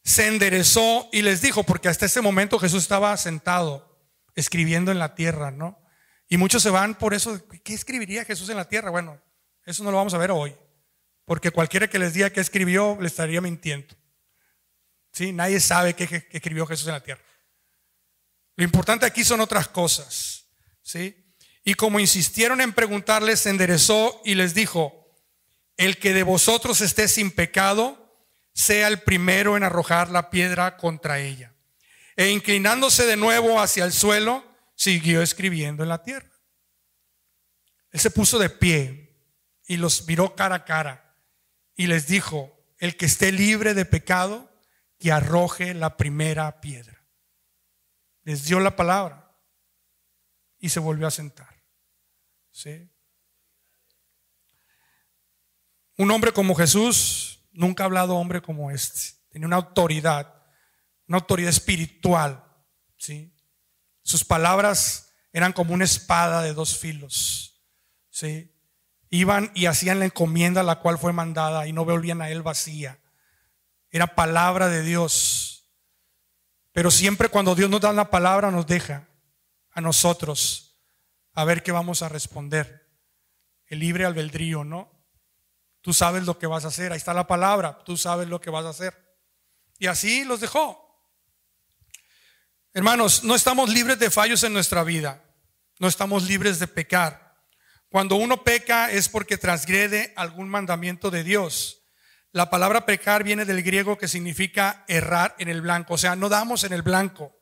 se 0.02 0.26
enderezó 0.26 1.08
y 1.12 1.22
les 1.22 1.40
dijo, 1.42 1.62
porque 1.62 1.88
hasta 1.88 2.06
ese 2.06 2.22
momento 2.22 2.58
Jesús 2.58 2.82
estaba 2.82 3.16
sentado 3.16 4.04
escribiendo 4.34 4.90
en 4.90 4.98
la 4.98 5.14
tierra, 5.14 5.52
¿no? 5.52 5.80
Y 6.26 6.38
muchos 6.38 6.60
se 6.60 6.70
van 6.70 6.96
por 6.96 7.14
eso, 7.14 7.40
¿qué 7.62 7.72
escribiría 7.72 8.24
Jesús 8.24 8.48
en 8.48 8.56
la 8.56 8.68
tierra? 8.68 8.90
Bueno, 8.90 9.22
eso 9.64 9.84
no 9.84 9.92
lo 9.92 9.98
vamos 9.98 10.12
a 10.12 10.18
ver 10.18 10.32
hoy, 10.32 10.56
porque 11.32 11.50
cualquiera 11.50 11.88
que 11.88 11.98
les 11.98 12.12
diga 12.12 12.28
que 12.28 12.42
escribió 12.42 12.98
le 13.00 13.06
estaría 13.06 13.40
mintiendo. 13.40 13.96
¿Sí? 15.12 15.32
Nadie 15.32 15.60
sabe 15.60 15.94
qué, 15.94 16.28
escribió 16.30 16.66
Jesús 16.66 16.88
en 16.88 16.92
la 16.92 17.02
tierra. 17.02 17.22
Lo 18.54 18.64
importante 18.64 19.06
aquí 19.06 19.24
son 19.24 19.40
otras 19.40 19.66
cosas, 19.66 20.44
¿sí? 20.82 21.34
Y 21.64 21.72
como 21.72 21.98
insistieron 22.00 22.60
en 22.60 22.74
preguntarles, 22.74 23.40
se 23.40 23.48
enderezó 23.48 24.20
y 24.26 24.34
les 24.34 24.52
dijo, 24.52 25.10
el 25.78 25.96
que 25.96 26.12
de 26.12 26.22
vosotros 26.22 26.82
esté 26.82 27.08
sin 27.08 27.30
pecado, 27.30 28.14
sea 28.52 28.88
el 28.88 29.00
primero 29.00 29.56
en 29.56 29.62
arrojar 29.62 30.10
la 30.10 30.28
piedra 30.28 30.76
contra 30.76 31.18
ella. 31.18 31.54
E 32.14 32.28
inclinándose 32.28 33.06
de 33.06 33.16
nuevo 33.16 33.58
hacia 33.58 33.86
el 33.86 33.94
suelo, 33.94 34.44
siguió 34.74 35.22
escribiendo 35.22 35.82
en 35.82 35.88
la 35.88 36.02
tierra. 36.02 36.30
Él 37.90 38.00
se 38.00 38.10
puso 38.10 38.38
de 38.38 38.50
pie 38.50 39.16
y 39.66 39.78
los 39.78 40.06
miró 40.06 40.36
cara 40.36 40.56
a 40.56 40.64
cara 40.66 41.01
y 41.82 41.86
les 41.86 42.06
dijo, 42.06 42.64
el 42.78 42.96
que 42.96 43.06
esté 43.06 43.32
libre 43.32 43.74
de 43.74 43.84
pecado, 43.84 44.50
que 44.98 45.10
arroje 45.10 45.74
la 45.74 45.96
primera 45.96 46.60
piedra. 46.60 47.04
Les 48.22 48.44
dio 48.44 48.60
la 48.60 48.76
palabra 48.76 49.36
y 50.58 50.68
se 50.68 50.80
volvió 50.80 51.06
a 51.06 51.10
sentar. 51.10 51.62
¿Sí? 52.50 52.88
Un 55.96 56.10
hombre 56.10 56.32
como 56.32 56.54
Jesús, 56.54 57.40
nunca 57.52 57.82
ha 57.82 57.86
hablado 57.86 58.14
hombre 58.16 58.42
como 58.42 58.70
este. 58.70 59.18
Tenía 59.30 59.46
una 59.46 59.56
autoridad 59.56 60.42
una 61.08 61.18
autoridad 61.18 61.50
espiritual. 61.50 62.44
¿sí? 62.96 63.34
Sus 64.02 64.24
palabras 64.24 65.12
eran 65.32 65.52
como 65.52 65.74
una 65.74 65.84
espada 65.84 66.42
de 66.42 66.54
dos 66.54 66.78
filos. 66.78 67.62
¿sí? 68.10 68.51
Iban 69.14 69.50
y 69.54 69.66
hacían 69.66 69.98
la 69.98 70.06
encomienda 70.06 70.62
la 70.62 70.76
cual 70.76 70.96
fue 70.96 71.12
mandada 71.12 71.66
y 71.66 71.72
no 71.74 71.84
volvían 71.84 72.22
a 72.22 72.30
él 72.30 72.40
vacía. 72.40 72.98
Era 73.90 74.14
palabra 74.14 74.70
de 74.70 74.82
Dios. 74.82 75.68
Pero 76.72 76.90
siempre 76.90 77.28
cuando 77.28 77.54
Dios 77.54 77.68
nos 77.68 77.82
da 77.82 77.92
la 77.92 78.08
palabra 78.08 78.50
nos 78.50 78.66
deja 78.66 79.06
a 79.72 79.82
nosotros 79.82 80.78
a 81.34 81.44
ver 81.44 81.62
qué 81.62 81.72
vamos 81.72 82.00
a 82.00 82.08
responder. 82.08 82.88
El 83.66 83.80
libre 83.80 84.06
albedrío, 84.06 84.64
¿no? 84.64 84.90
Tú 85.82 85.92
sabes 85.92 86.24
lo 86.24 86.38
que 86.38 86.46
vas 86.46 86.64
a 86.64 86.68
hacer. 86.68 86.90
Ahí 86.92 86.96
está 86.96 87.12
la 87.12 87.26
palabra. 87.26 87.84
Tú 87.84 87.98
sabes 87.98 88.28
lo 88.28 88.40
que 88.40 88.48
vas 88.48 88.64
a 88.64 88.70
hacer. 88.70 88.96
Y 89.78 89.88
así 89.88 90.24
los 90.24 90.40
dejó. 90.40 91.04
Hermanos, 92.72 93.24
no 93.24 93.34
estamos 93.34 93.68
libres 93.68 93.98
de 93.98 94.10
fallos 94.10 94.42
en 94.42 94.54
nuestra 94.54 94.84
vida. 94.84 95.22
No 95.78 95.86
estamos 95.86 96.22
libres 96.22 96.58
de 96.58 96.66
pecar. 96.66 97.21
Cuando 97.92 98.16
uno 98.16 98.42
peca 98.42 98.90
es 98.90 99.10
porque 99.10 99.36
transgrede 99.36 100.14
algún 100.16 100.48
mandamiento 100.48 101.10
de 101.10 101.22
Dios. 101.22 101.82
La 102.30 102.48
palabra 102.48 102.86
pecar 102.86 103.22
viene 103.22 103.44
del 103.44 103.62
griego 103.62 103.98
que 103.98 104.08
significa 104.08 104.86
errar 104.88 105.36
en 105.38 105.50
el 105.50 105.60
blanco, 105.60 105.92
o 105.92 105.98
sea, 105.98 106.16
no 106.16 106.30
damos 106.30 106.64
en 106.64 106.72
el 106.72 106.80
blanco. 106.80 107.36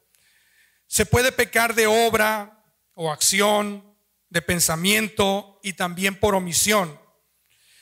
Se 0.89 1.07
puede 1.07 1.31
pecar 1.31 1.77
de 1.77 1.87
obra 1.87 2.65
o 2.95 3.13
acción, 3.13 3.97
de 4.29 4.43
pensamiento 4.43 5.61
y 5.63 5.75
también 5.75 6.19
por 6.19 6.35
omisión. 6.35 7.01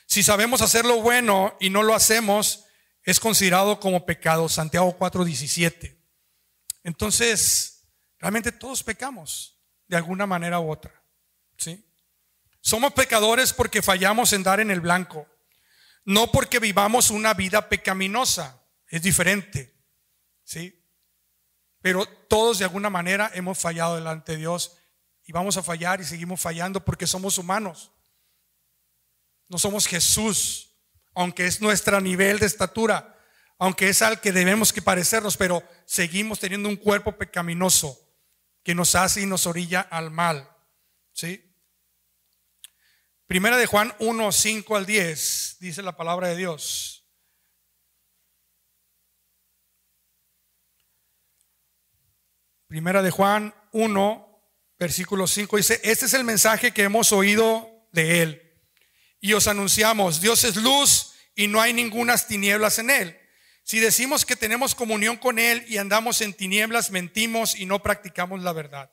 Si 0.05 0.21
sabemos 0.21 0.61
hacer 0.61 0.85
lo 0.85 1.01
bueno 1.01 1.57
y 1.59 1.71
no 1.71 1.81
lo 1.81 1.95
hacemos, 1.95 2.65
es 3.01 3.19
considerado 3.19 3.79
como 3.79 4.05
pecado. 4.05 4.47
Santiago 4.47 4.95
4:17. 4.95 5.97
Entonces, 6.83 7.89
realmente 8.19 8.51
todos 8.51 8.83
pecamos 8.83 9.59
de 9.87 9.97
alguna 9.97 10.27
manera 10.27 10.59
u 10.59 10.71
otra. 10.71 10.93
¿sí? 11.57 11.88
Somos 12.61 12.93
pecadores 12.93 13.53
porque 13.53 13.81
fallamos 13.81 14.33
en 14.33 14.43
dar 14.43 14.59
en 14.59 14.71
el 14.71 14.81
blanco, 14.81 15.27
no 16.05 16.31
porque 16.31 16.59
vivamos 16.59 17.09
una 17.09 17.33
vida 17.33 17.69
pecaminosa, 17.69 18.63
es 18.87 19.01
diferente. 19.01 19.75
¿sí? 20.43 20.85
Pero 21.81 22.05
todos 22.05 22.59
de 22.59 22.65
alguna 22.65 22.89
manera 22.89 23.31
hemos 23.33 23.59
fallado 23.59 23.95
delante 23.95 24.33
de 24.33 24.39
Dios 24.39 24.77
y 25.23 25.31
vamos 25.31 25.57
a 25.57 25.63
fallar 25.63 26.01
y 26.01 26.05
seguimos 26.05 26.41
fallando 26.41 26.83
porque 26.83 27.07
somos 27.07 27.37
humanos. 27.37 27.91
No 29.47 29.57
somos 29.57 29.87
Jesús, 29.87 30.75
aunque 31.13 31.45
es 31.45 31.61
nuestro 31.61 32.01
nivel 32.01 32.39
de 32.39 32.45
estatura 32.45 33.15
aunque 33.59 33.89
es 33.89 34.01
al 34.01 34.21
que 34.21 34.31
debemos 34.31 34.71
que 34.71 34.81
parecernos, 34.81 35.35
pero 35.35 35.61
seguimos 35.85 36.39
teniendo 36.39 36.69
un 36.69 36.77
cuerpo 36.77 37.17
pecaminoso 37.17 37.99
que 38.63 38.73
nos 38.73 38.95
hace 38.95 39.21
y 39.21 39.25
nos 39.25 39.45
orilla 39.45 39.81
al 39.81 40.11
mal. 40.11 40.49
¿Sí? 41.11 41.48
Primera 43.29 43.57
de 43.57 43.67
Juan 43.67 43.93
1, 43.99 44.31
5 44.31 44.75
al 44.75 44.87
10, 44.87 45.57
dice 45.59 45.83
la 45.83 45.95
palabra 45.95 46.29
de 46.29 46.35
Dios. 46.35 47.05
Primera 52.65 53.03
de 53.03 53.11
Juan 53.11 53.53
1, 53.71 54.43
versículo 54.79 55.27
5 55.27 55.57
dice, 55.57 55.79
este 55.83 56.07
es 56.07 56.15
el 56.15 56.23
mensaje 56.23 56.71
que 56.71 56.81
hemos 56.81 57.11
oído 57.11 57.69
de 57.91 58.23
él. 58.23 58.63
Y 59.19 59.33
os 59.33 59.47
anunciamos, 59.47 60.21
Dios 60.21 60.43
es 60.43 60.55
luz 60.55 61.13
y 61.35 61.45
no 61.45 61.61
hay 61.61 61.71
ningunas 61.71 62.25
tinieblas 62.25 62.79
en 62.79 62.89
él. 62.89 63.19
Si 63.61 63.77
decimos 63.77 64.25
que 64.25 64.35
tenemos 64.35 64.73
comunión 64.73 65.17
con 65.17 65.37
Él 65.37 65.63
y 65.67 65.77
andamos 65.77 66.21
en 66.21 66.33
tinieblas, 66.33 66.89
mentimos 66.89 67.53
y 67.53 67.67
no 67.67 67.83
practicamos 67.83 68.41
la 68.41 68.53
verdad. 68.53 68.91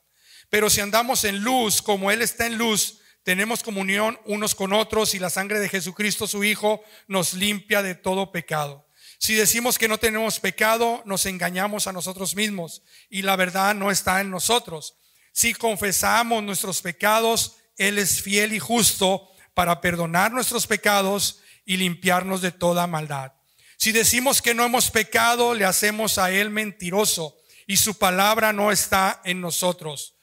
Pero 0.51 0.68
si 0.68 0.83
andamos 0.83 1.25
en 1.25 1.38
luz, 1.42 1.81
como 1.81 2.11
Él 2.11 2.20
está 2.20 2.44
en 2.44 2.59
luz, 2.59 3.01
tenemos 3.26 3.64
comunión 3.64 4.20
unos 4.24 4.54
con 4.54 4.72
otros 4.72 5.12
y 5.16 5.18
la 5.18 5.30
sangre 5.30 5.58
de 5.58 5.68
Jesucristo, 5.68 6.28
su 6.28 6.44
Hijo, 6.44 6.80
nos 7.08 7.34
limpia 7.34 7.82
de 7.82 7.96
todo 7.96 8.30
pecado. 8.30 8.86
Si 9.18 9.34
decimos 9.34 9.78
que 9.78 9.88
no 9.88 9.98
tenemos 9.98 10.38
pecado, 10.38 11.02
nos 11.06 11.26
engañamos 11.26 11.88
a 11.88 11.92
nosotros 11.92 12.36
mismos 12.36 12.82
y 13.10 13.22
la 13.22 13.34
verdad 13.34 13.74
no 13.74 13.90
está 13.90 14.20
en 14.20 14.30
nosotros. 14.30 14.94
Si 15.32 15.54
confesamos 15.54 16.44
nuestros 16.44 16.82
pecados, 16.82 17.56
Él 17.76 17.98
es 17.98 18.22
fiel 18.22 18.52
y 18.52 18.60
justo 18.60 19.28
para 19.54 19.80
perdonar 19.80 20.30
nuestros 20.30 20.68
pecados 20.68 21.40
y 21.64 21.78
limpiarnos 21.78 22.42
de 22.42 22.52
toda 22.52 22.86
maldad. 22.86 23.32
Si 23.76 23.90
decimos 23.90 24.40
que 24.40 24.54
no 24.54 24.64
hemos 24.64 24.92
pecado, 24.92 25.52
le 25.52 25.64
hacemos 25.64 26.18
a 26.18 26.30
Él 26.30 26.50
mentiroso 26.50 27.36
y 27.66 27.78
su 27.78 27.98
palabra 27.98 28.52
no 28.52 28.70
está 28.70 29.20
en 29.24 29.40
nosotros. 29.40 30.14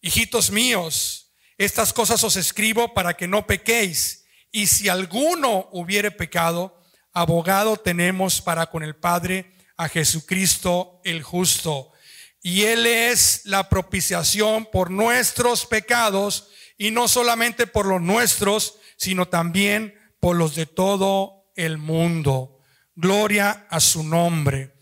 Hijitos 0.00 0.50
míos, 0.50 1.25
estas 1.58 1.92
cosas 1.92 2.22
os 2.24 2.36
escribo 2.36 2.94
para 2.94 3.14
que 3.14 3.26
no 3.26 3.46
pequéis. 3.46 4.24
Y 4.52 4.66
si 4.66 4.88
alguno 4.88 5.68
hubiere 5.72 6.10
pecado, 6.10 6.80
abogado 7.12 7.76
tenemos 7.76 8.40
para 8.40 8.66
con 8.66 8.82
el 8.82 8.96
Padre 8.96 9.54
a 9.76 9.88
Jesucristo 9.88 11.00
el 11.04 11.22
justo. 11.22 11.92
Y 12.42 12.62
Él 12.62 12.86
es 12.86 13.42
la 13.44 13.68
propiciación 13.68 14.68
por 14.70 14.90
nuestros 14.90 15.66
pecados, 15.66 16.48
y 16.78 16.90
no 16.90 17.08
solamente 17.08 17.66
por 17.66 17.86
los 17.86 18.00
nuestros, 18.00 18.74
sino 18.96 19.26
también 19.26 19.94
por 20.20 20.36
los 20.36 20.54
de 20.54 20.66
todo 20.66 21.50
el 21.56 21.78
mundo. 21.78 22.60
Gloria 22.94 23.66
a 23.70 23.80
su 23.80 24.02
nombre. 24.02 24.74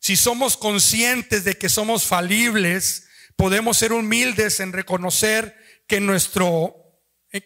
Si 0.00 0.16
somos 0.16 0.56
conscientes 0.56 1.44
de 1.44 1.56
que 1.56 1.68
somos 1.68 2.04
falibles, 2.04 3.08
podemos 3.36 3.76
ser 3.76 3.92
humildes 3.92 4.60
en 4.60 4.72
reconocer 4.72 5.56
que 5.86 6.00
nuestro 6.00 6.80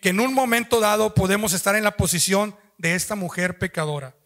que 0.02 0.10
en 0.10 0.20
un 0.20 0.34
momento 0.34 0.80
dado 0.80 1.14
podemos 1.14 1.54
estar 1.54 1.74
en 1.74 1.84
la 1.84 1.96
posición 1.96 2.54
de 2.76 2.94
esta 2.94 3.14
mujer 3.14 3.58
pecadora 3.58 4.16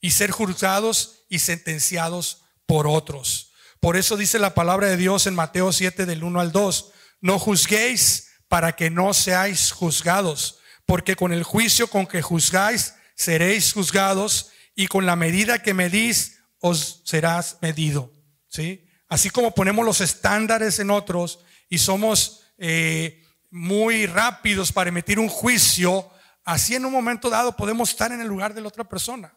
y 0.00 0.10
ser 0.10 0.32
juzgados 0.32 1.24
y 1.28 1.38
sentenciados 1.38 2.42
por 2.66 2.88
otros. 2.88 3.52
Por 3.80 3.96
eso 3.96 4.16
dice 4.16 4.38
la 4.38 4.54
palabra 4.54 4.88
de 4.88 4.96
Dios 4.96 5.26
en 5.26 5.34
Mateo 5.34 5.72
7 5.72 6.06
del 6.06 6.24
1 6.24 6.40
al 6.40 6.52
2, 6.52 6.92
no 7.20 7.38
juzguéis 7.38 8.30
para 8.48 8.72
que 8.72 8.90
no 8.90 9.14
seáis 9.14 9.70
juzgados, 9.70 10.58
porque 10.86 11.16
con 11.16 11.32
el 11.32 11.44
juicio 11.44 11.88
con 11.88 12.06
que 12.06 12.20
juzgáis 12.20 12.94
seréis 13.14 13.72
juzgados 13.72 14.50
y 14.74 14.88
con 14.88 15.06
la 15.06 15.16
medida 15.16 15.62
que 15.62 15.74
medís 15.74 16.40
os 16.58 17.02
serás 17.04 17.58
medido. 17.60 18.12
¿sí? 18.48 18.88
Así 19.08 19.30
como 19.30 19.54
ponemos 19.54 19.84
los 19.84 20.00
estándares 20.00 20.78
en 20.80 20.90
otros 20.90 21.40
y 21.68 21.78
somos 21.78 22.42
eh, 22.58 23.21
muy 23.52 24.06
rápidos 24.06 24.72
para 24.72 24.88
emitir 24.88 25.18
un 25.18 25.28
juicio, 25.28 26.10
así 26.42 26.74
en 26.74 26.86
un 26.86 26.92
momento 26.92 27.28
dado 27.28 27.54
podemos 27.54 27.90
estar 27.90 28.10
en 28.10 28.22
el 28.22 28.26
lugar 28.26 28.54
de 28.54 28.62
la 28.62 28.68
otra 28.68 28.84
persona. 28.84 29.36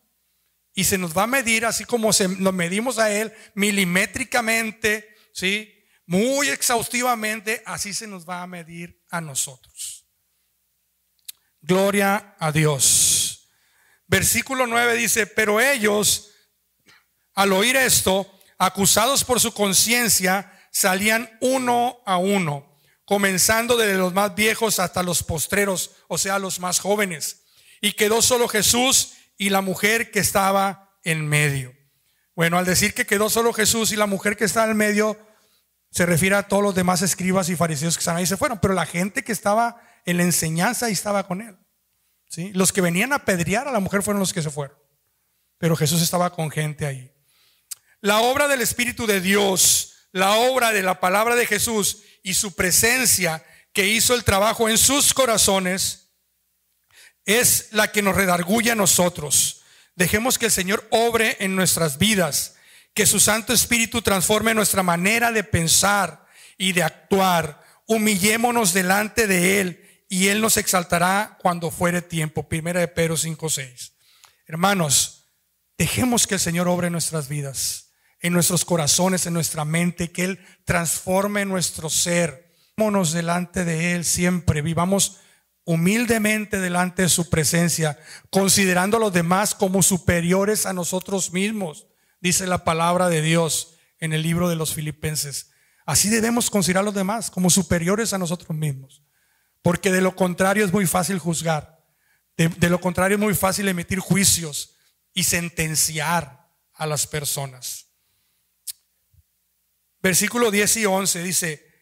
Y 0.74 0.86
se 0.86 0.98
nos 0.98 1.16
va 1.16 1.24
a 1.24 1.28
medir 1.28 1.66
así 1.66 1.84
como 1.84 2.14
se, 2.14 2.30
nos 2.30 2.54
medimos 2.54 2.98
a 2.98 3.12
él 3.12 3.34
milimétricamente, 3.56 5.16
¿sí? 5.34 5.72
Muy 6.06 6.48
exhaustivamente, 6.48 7.62
así 7.66 7.94
se 7.94 8.08
nos 8.08 8.28
va 8.28 8.42
a 8.42 8.48
medir 8.48 9.04
a 9.10 9.20
nosotros. 9.20 10.08
Gloria 11.60 12.36
a 12.40 12.54
Dios. 12.54 13.50
Versículo 14.08 14.66
9 14.66 14.96
dice, 14.96 15.28
pero 15.28 15.60
ellos, 15.60 16.32
al 17.34 17.52
oír 17.52 17.76
esto, 17.76 18.32
acusados 18.58 19.26
por 19.26 19.42
su 19.42 19.54
conciencia, 19.54 20.58
salían 20.72 21.38
uno 21.42 21.98
a 22.06 22.18
uno, 22.18 22.75
comenzando 23.06 23.78
desde 23.78 23.98
los 23.98 24.14
más 24.14 24.36
viejos 24.36 24.80
hasta 24.80 25.04
los 25.04 25.24
postreros, 25.24 25.92
o 26.08 26.18
sea, 26.18 26.40
los 26.40 26.60
más 26.60 26.80
jóvenes. 26.80 27.44
Y 27.82 27.94
quedó 27.94 28.22
solo 28.22 28.48
Jesús 28.48 29.14
y 29.38 29.50
la 29.50 29.62
mujer 29.62 30.12
que 30.12 30.20
estaba 30.20 30.98
en 31.04 31.28
medio. 31.28 31.74
Bueno, 32.36 32.58
al 32.58 32.66
decir 32.66 32.94
que 32.94 33.06
quedó 33.06 33.30
solo 33.30 33.54
Jesús 33.54 33.92
y 33.92 33.96
la 33.96 34.08
mujer 34.08 34.36
que 34.36 34.46
estaba 34.46 34.70
en 34.70 34.78
medio, 34.78 35.18
se 35.92 36.06
refiere 36.06 36.36
a 36.36 36.44
todos 36.44 36.64
los 36.64 36.76
demás 36.76 37.02
escribas 37.02 37.48
y 37.50 37.56
fariseos 37.56 37.96
que 37.96 38.02
estaban 38.02 38.20
ahí 38.20 38.26
se 38.26 38.36
fueron, 38.36 38.60
pero 38.60 38.74
la 38.74 38.86
gente 38.86 39.24
que 39.24 39.32
estaba 39.32 39.82
en 40.06 40.18
la 40.18 40.24
enseñanza 40.24 40.90
y 40.90 40.94
estaba 40.94 41.26
con 41.26 41.42
él. 41.42 41.58
¿sí? 42.28 42.52
Los 42.54 42.74
que 42.74 42.82
venían 42.82 43.14
a 43.14 43.24
pedrear 43.24 43.68
a 43.68 43.72
la 43.72 43.80
mujer 43.80 44.04
fueron 44.04 44.20
los 44.20 44.34
que 44.34 44.42
se 44.42 44.50
fueron, 44.50 44.78
pero 45.58 45.78
Jesús 45.78 46.02
estaba 46.02 46.32
con 46.32 46.52
gente 46.52 46.86
ahí. 46.86 47.12
La 48.02 48.20
obra 48.20 48.48
del 48.50 48.62
Espíritu 48.62 49.08
de 49.08 49.22
Dios, 49.22 50.10
la 50.12 50.34
obra 50.34 50.74
de 50.74 50.84
la 50.84 51.00
palabra 51.00 51.36
de 51.36 51.46
Jesús 51.46 52.04
y 52.26 52.34
su 52.34 52.56
presencia 52.56 53.46
que 53.72 53.88
hizo 53.88 54.16
el 54.16 54.24
trabajo 54.24 54.68
en 54.68 54.80
sus 54.80 55.14
corazones 55.14 56.10
es 57.24 57.68
la 57.70 57.92
que 57.92 58.02
nos 58.02 58.16
redarguye 58.16 58.72
a 58.72 58.76
nosotros. 58.76 59.62
Dejemos 59.96 60.40
que 60.40 60.48
el 60.48 60.52
Señor 60.52 60.88
obre 60.90 61.38
en 61.40 61.56
nuestras 61.56 62.00
vidas 62.00 62.56
que 62.96 63.06
su 63.06 63.20
Santo 63.20 63.54
Espíritu 63.54 64.02
transforme 64.02 64.56
nuestra 64.56 64.82
manera 64.82 65.32
de 65.32 65.44
pensar 65.44 66.26
y 66.58 66.72
de 66.74 66.82
actuar. 66.82 67.64
Humillémonos 67.86 68.74
delante 68.74 69.28
de 69.28 69.62
Él 69.62 70.06
y 70.10 70.30
Él 70.30 70.42
nos 70.42 70.58
exaltará 70.58 71.38
cuando 71.44 71.70
fuere 71.70 72.02
tiempo. 72.02 72.50
Primera 72.50 72.80
de 72.80 72.88
Pedro 72.88 73.18
5.6. 73.18 73.92
Hermanos, 74.48 75.26
dejemos 75.78 76.26
que 76.26 76.34
el 76.34 76.40
Señor 76.40 76.68
obre 76.68 76.88
en 76.88 76.94
nuestras 76.94 77.28
vidas, 77.28 77.85
en 78.26 78.34
nuestros 78.34 78.66
corazones, 78.66 79.26
en 79.26 79.34
nuestra 79.34 79.66
mente, 79.66 80.12
que 80.12 80.24
Él 80.24 80.40
transforme 80.64 81.46
nuestro 81.46 81.90
ser. 81.90 82.52
Humillémonos 82.78 83.14
delante 83.14 83.64
de 83.64 83.94
Él 83.94 84.04
siempre, 84.04 84.62
vivamos 84.62 85.18
humildemente 85.64 86.60
delante 86.60 87.04
de 87.04 87.10
su 87.10 87.30
presencia, 87.30 87.98
considerando 88.30 88.98
a 88.98 89.00
los 89.00 89.14
demás 89.14 89.56
como 89.56 89.82
superiores 89.82 90.66
a 90.66 90.74
nosotros 90.74 91.34
mismos 91.34 91.88
dice 92.26 92.48
la 92.48 92.64
palabra 92.64 93.08
de 93.08 93.22
Dios 93.22 93.76
en 94.00 94.12
el 94.12 94.24
libro 94.24 94.50
de 94.50 94.56
los 94.56 94.74
filipenses. 94.74 95.52
Así 95.86 96.10
debemos 96.10 96.50
considerar 96.50 96.82
a 96.82 96.86
los 96.86 96.96
demás 96.96 97.30
como 97.30 97.52
superiores 97.52 98.14
a 98.14 98.18
nosotros 98.18 98.58
mismos. 98.58 99.04
Porque 99.62 99.92
de 99.92 100.02
lo 100.02 100.16
contrario 100.16 100.66
es 100.66 100.74
muy 100.74 100.88
fácil 100.88 101.20
juzgar. 101.20 101.86
De, 102.36 102.48
de, 102.48 102.70
lo 102.70 102.82
contrario 102.82 103.18
es 103.18 103.22
muy 103.22 103.36
fácil 103.36 103.68
emitir 103.68 104.00
juicios 104.00 104.76
y 105.14 105.24
sentenciar 105.24 106.50
a 106.74 106.88
las 106.88 107.06
personas. 107.06 107.85
Versículo 110.06 110.52
10 110.52 110.78
y 110.78 110.86
11 110.86 111.24
dice, 111.24 111.74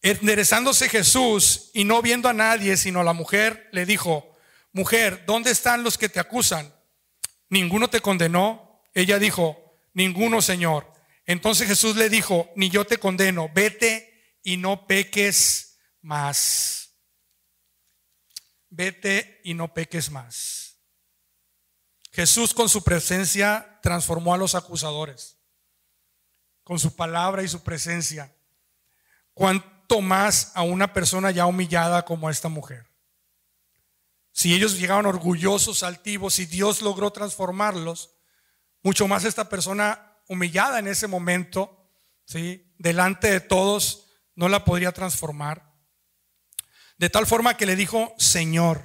enderezándose 0.00 0.88
Jesús 0.88 1.72
y 1.74 1.82
no 1.82 2.02
viendo 2.02 2.28
a 2.28 2.32
nadie 2.32 2.76
sino 2.76 3.00
a 3.00 3.02
la 3.02 3.14
mujer, 3.14 3.68
le 3.72 3.84
dijo, 3.84 4.36
mujer, 4.70 5.24
¿dónde 5.26 5.50
están 5.50 5.82
los 5.82 5.98
que 5.98 6.08
te 6.08 6.20
acusan? 6.20 6.72
¿Ninguno 7.48 7.90
te 7.90 8.00
condenó? 8.00 8.80
Ella 8.94 9.18
dijo, 9.18 9.76
Ninguno, 9.92 10.40
Señor. 10.40 10.86
Entonces 11.26 11.66
Jesús 11.66 11.96
le 11.96 12.08
dijo, 12.08 12.48
ni 12.54 12.70
yo 12.70 12.86
te 12.86 12.98
condeno, 12.98 13.50
vete 13.52 14.36
y 14.44 14.56
no 14.56 14.86
peques 14.86 15.80
más. 16.00 16.94
Vete 18.68 19.40
y 19.42 19.54
no 19.54 19.74
peques 19.74 20.12
más. 20.12 20.76
Jesús 22.12 22.54
con 22.54 22.68
su 22.68 22.84
presencia 22.84 23.80
transformó 23.82 24.32
a 24.32 24.38
los 24.38 24.54
acusadores. 24.54 25.37
Con 26.68 26.78
su 26.78 26.94
palabra 26.94 27.42
y 27.42 27.48
su 27.48 27.62
presencia. 27.62 28.30
¿Cuánto 29.32 30.02
más 30.02 30.52
a 30.54 30.60
una 30.60 30.92
persona 30.92 31.30
ya 31.30 31.46
humillada 31.46 32.04
como 32.04 32.28
esta 32.28 32.50
mujer? 32.50 32.86
Si 34.32 34.52
ellos 34.52 34.78
llegaron 34.78 35.06
orgullosos, 35.06 35.82
altivos, 35.82 36.38
y 36.38 36.44
Dios 36.44 36.82
logró 36.82 37.10
transformarlos, 37.10 38.10
mucho 38.82 39.08
más 39.08 39.24
esta 39.24 39.48
persona 39.48 40.18
humillada 40.28 40.78
en 40.78 40.88
ese 40.88 41.06
momento, 41.06 41.90
¿sí? 42.26 42.70
delante 42.76 43.30
de 43.30 43.40
todos, 43.40 44.10
no 44.34 44.50
la 44.50 44.66
podría 44.66 44.92
transformar. 44.92 45.72
De 46.98 47.08
tal 47.08 47.26
forma 47.26 47.56
que 47.56 47.64
le 47.64 47.76
dijo 47.76 48.14
Señor 48.18 48.84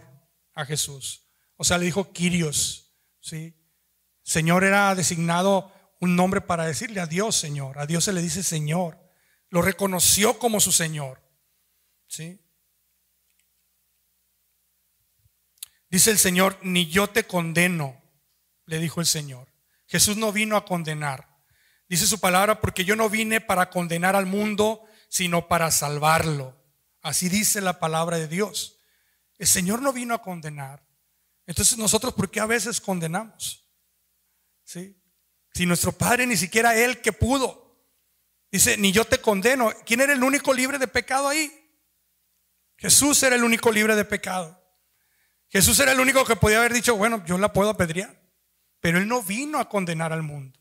a 0.53 0.63
Jesús. 0.63 1.27
O 1.57 1.65
sea, 1.65 1.77
le 1.77 1.83
dijo 1.83 2.13
Quirios. 2.13 2.95
¿sí? 3.19 3.61
Señor 4.21 4.63
era 4.63 4.95
designado 4.95 5.73
un 6.03 6.17
nombre 6.17 6.41
para 6.41 6.65
decirle 6.65 6.99
a 6.99 7.07
Dios 7.07 7.33
Señor. 7.37 7.79
A 7.79 7.85
Dios 7.85 8.03
se 8.03 8.11
le 8.11 8.21
dice 8.21 8.43
Señor. 8.43 8.99
Lo 9.49 9.61
reconoció 9.61 10.37
como 10.37 10.59
su 10.59 10.73
Señor. 10.73 11.21
¿sí? 12.07 12.41
Dice 15.89 16.11
el 16.11 16.17
Señor, 16.17 16.59
ni 16.61 16.87
yo 16.87 17.09
te 17.09 17.23
condeno, 17.25 18.03
le 18.65 18.79
dijo 18.79 18.99
el 18.99 19.05
Señor. 19.05 19.47
Jesús 19.87 20.17
no 20.17 20.33
vino 20.33 20.57
a 20.57 20.65
condenar. 20.65 21.29
Dice 21.87 22.05
su 22.05 22.19
palabra, 22.19 22.59
porque 22.59 22.83
yo 22.83 22.97
no 22.97 23.09
vine 23.09 23.39
para 23.39 23.69
condenar 23.69 24.17
al 24.17 24.25
mundo, 24.25 24.83
sino 25.07 25.47
para 25.47 25.71
salvarlo. 25.71 26.61
Así 27.01 27.29
dice 27.29 27.61
la 27.61 27.79
palabra 27.79 28.17
de 28.17 28.27
Dios. 28.27 28.77
El 29.37 29.47
Señor 29.47 29.81
no 29.81 29.93
vino 29.93 30.13
a 30.15 30.21
condenar. 30.21 30.85
Entonces 31.45 31.77
nosotros, 31.77 32.13
¿por 32.13 32.29
qué 32.29 32.41
a 32.41 32.45
veces 32.45 32.81
condenamos? 32.81 33.69
¿Sí? 34.65 34.99
Si 35.53 35.65
nuestro 35.65 35.91
Padre 35.91 36.25
ni 36.25 36.37
siquiera 36.37 36.75
Él 36.75 37.01
que 37.01 37.13
pudo. 37.13 37.77
Dice, 38.51 38.77
ni 38.77 38.91
yo 38.91 39.05
te 39.05 39.19
condeno. 39.19 39.71
¿Quién 39.85 40.01
era 40.01 40.13
el 40.13 40.23
único 40.23 40.53
libre 40.53 40.79
de 40.79 40.87
pecado 40.87 41.27
ahí? 41.27 41.51
Jesús 42.77 43.21
era 43.23 43.35
el 43.35 43.43
único 43.43 43.71
libre 43.71 43.95
de 43.95 44.05
pecado. 44.05 44.59
Jesús 45.49 45.79
era 45.79 45.91
el 45.91 45.99
único 45.99 46.25
que 46.25 46.35
podía 46.35 46.59
haber 46.59 46.73
dicho, 46.73 46.95
bueno, 46.95 47.23
yo 47.25 47.37
la 47.37 47.53
puedo 47.53 47.69
apedrear. 47.69 48.19
Pero 48.79 48.97
Él 48.97 49.07
no 49.07 49.21
vino 49.21 49.59
a 49.59 49.69
condenar 49.69 50.11
al 50.11 50.23
mundo. 50.23 50.59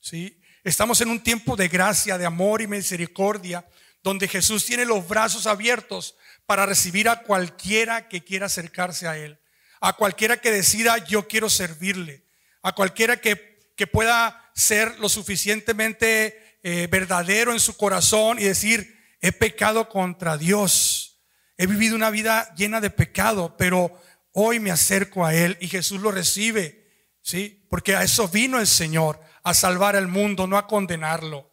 ¿sí? 0.00 0.40
Estamos 0.64 1.00
en 1.00 1.08
un 1.08 1.22
tiempo 1.22 1.56
de 1.56 1.68
gracia, 1.68 2.18
de 2.18 2.26
amor 2.26 2.60
y 2.60 2.66
misericordia, 2.66 3.66
donde 4.02 4.28
Jesús 4.28 4.64
tiene 4.66 4.84
los 4.84 5.06
brazos 5.06 5.46
abiertos 5.46 6.16
para 6.46 6.66
recibir 6.66 7.08
a 7.08 7.22
cualquiera 7.22 8.08
que 8.08 8.22
quiera 8.22 8.46
acercarse 8.46 9.06
a 9.06 9.16
Él, 9.16 9.40
a 9.80 9.94
cualquiera 9.94 10.40
que 10.40 10.50
decida 10.50 10.98
yo 10.98 11.28
quiero 11.28 11.48
servirle, 11.48 12.26
a 12.62 12.72
cualquiera 12.72 13.20
que, 13.20 13.51
que 13.76 13.86
pueda 13.86 14.50
ser 14.54 14.98
lo 14.98 15.08
suficientemente 15.08 16.58
eh, 16.62 16.86
verdadero 16.90 17.52
en 17.52 17.60
su 17.60 17.76
corazón 17.76 18.38
y 18.38 18.44
decir, 18.44 18.98
he 19.20 19.32
pecado 19.32 19.88
contra 19.88 20.36
Dios, 20.36 21.20
he 21.56 21.66
vivido 21.66 21.96
una 21.96 22.10
vida 22.10 22.54
llena 22.56 22.80
de 22.80 22.90
pecado, 22.90 23.56
pero 23.56 24.00
hoy 24.32 24.60
me 24.60 24.70
acerco 24.70 25.24
a 25.24 25.34
Él 25.34 25.56
y 25.60 25.68
Jesús 25.68 26.00
lo 26.00 26.10
recibe, 26.10 26.90
¿sí? 27.22 27.66
Porque 27.68 27.94
a 27.96 28.02
eso 28.02 28.28
vino 28.28 28.58
el 28.58 28.66
Señor, 28.66 29.20
a 29.42 29.54
salvar 29.54 29.96
al 29.96 30.08
mundo, 30.08 30.46
no 30.46 30.56
a 30.56 30.66
condenarlo. 30.66 31.50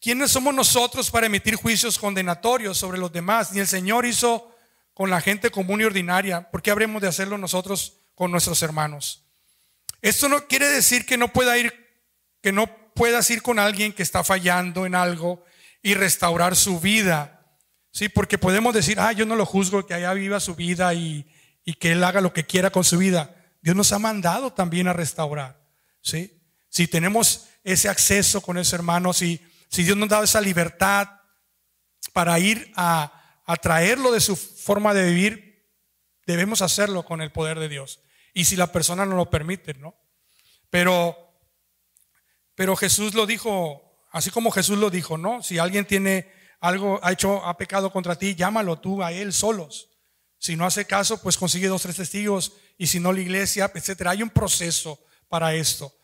¿Quiénes 0.00 0.32
somos 0.32 0.52
nosotros 0.52 1.10
para 1.10 1.26
emitir 1.26 1.54
juicios 1.54 1.98
condenatorios 1.98 2.76
sobre 2.76 2.98
los 2.98 3.12
demás? 3.12 3.52
Ni 3.52 3.60
el 3.60 3.68
Señor 3.68 4.04
hizo 4.04 4.52
con 4.94 5.10
la 5.10 5.20
gente 5.20 5.50
común 5.50 5.80
y 5.80 5.84
ordinaria. 5.84 6.50
¿Por 6.50 6.60
qué 6.60 6.70
habremos 6.72 7.00
de 7.00 7.08
hacerlo 7.08 7.38
nosotros 7.38 7.98
con 8.14 8.30
nuestros 8.30 8.62
hermanos? 8.62 9.21
Esto 10.02 10.28
no 10.28 10.46
quiere 10.48 10.68
decir 10.68 11.06
que 11.06 11.16
no 11.16 11.32
pueda 11.32 11.56
ir, 11.56 11.72
que 12.42 12.52
no 12.52 12.66
puedas 12.94 13.30
ir 13.30 13.40
con 13.40 13.58
alguien 13.58 13.92
que 13.92 14.02
está 14.02 14.24
fallando 14.24 14.84
en 14.84 14.94
algo 14.94 15.44
y 15.80 15.94
restaurar 15.94 16.56
su 16.56 16.80
vida. 16.80 17.56
Sí, 17.92 18.08
porque 18.08 18.36
podemos 18.36 18.74
decir, 18.74 18.98
ah, 18.98 19.12
yo 19.12 19.26
no 19.26 19.36
lo 19.36 19.46
juzgo, 19.46 19.86
que 19.86 19.94
allá 19.94 20.12
viva 20.12 20.40
su 20.40 20.54
vida 20.54 20.92
y, 20.92 21.26
y 21.64 21.74
que 21.74 21.92
él 21.92 22.02
haga 22.04 22.20
lo 22.20 22.32
que 22.32 22.44
quiera 22.44 22.70
con 22.70 22.84
su 22.84 22.98
vida. 22.98 23.34
Dios 23.60 23.76
nos 23.76 23.92
ha 23.92 23.98
mandado 23.98 24.52
también 24.52 24.88
a 24.88 24.92
restaurar. 24.92 25.60
¿sí? 26.00 26.42
Si 26.68 26.88
tenemos 26.88 27.48
ese 27.62 27.88
acceso 27.88 28.40
con 28.40 28.58
ese 28.58 28.74
hermano, 28.74 29.12
si, 29.12 29.40
si 29.68 29.84
Dios 29.84 29.96
nos 29.96 30.08
da 30.08 30.22
esa 30.24 30.40
libertad 30.40 31.08
para 32.12 32.38
ir 32.40 32.72
a, 32.74 33.40
a 33.46 33.56
traerlo 33.56 34.10
de 34.10 34.20
su 34.20 34.34
forma 34.34 34.94
de 34.94 35.04
vivir, 35.04 35.68
debemos 36.26 36.60
hacerlo 36.60 37.04
con 37.04 37.20
el 37.20 37.30
poder 37.30 37.60
de 37.60 37.68
Dios. 37.68 38.00
Y 38.32 38.44
si 38.44 38.56
la 38.56 38.72
persona 38.72 39.04
no 39.04 39.16
lo 39.16 39.28
permite, 39.28 39.74
¿no? 39.74 39.94
Pero, 40.70 41.16
pero 42.54 42.76
Jesús 42.76 43.14
lo 43.14 43.26
dijo, 43.26 44.06
así 44.10 44.30
como 44.30 44.50
Jesús 44.50 44.78
lo 44.78 44.90
dijo, 44.90 45.18
¿no? 45.18 45.42
Si 45.42 45.58
alguien 45.58 45.86
tiene 45.86 46.32
algo, 46.60 47.00
ha 47.02 47.12
hecho, 47.12 47.44
ha 47.44 47.56
pecado 47.56 47.92
contra 47.92 48.16
ti, 48.16 48.34
llámalo 48.34 48.80
tú 48.80 49.02
a 49.02 49.12
él 49.12 49.32
solos. 49.32 49.90
Si 50.38 50.56
no 50.56 50.64
hace 50.64 50.86
caso, 50.86 51.20
pues 51.20 51.36
consigue 51.36 51.68
dos, 51.68 51.82
tres 51.82 51.96
testigos 51.96 52.52
y 52.78 52.86
si 52.86 53.00
no 53.00 53.12
la 53.12 53.20
iglesia, 53.20 53.70
etcétera. 53.74 54.12
Hay 54.12 54.22
un 54.22 54.30
proceso 54.30 54.98
para 55.28 55.54
esto. 55.54 55.94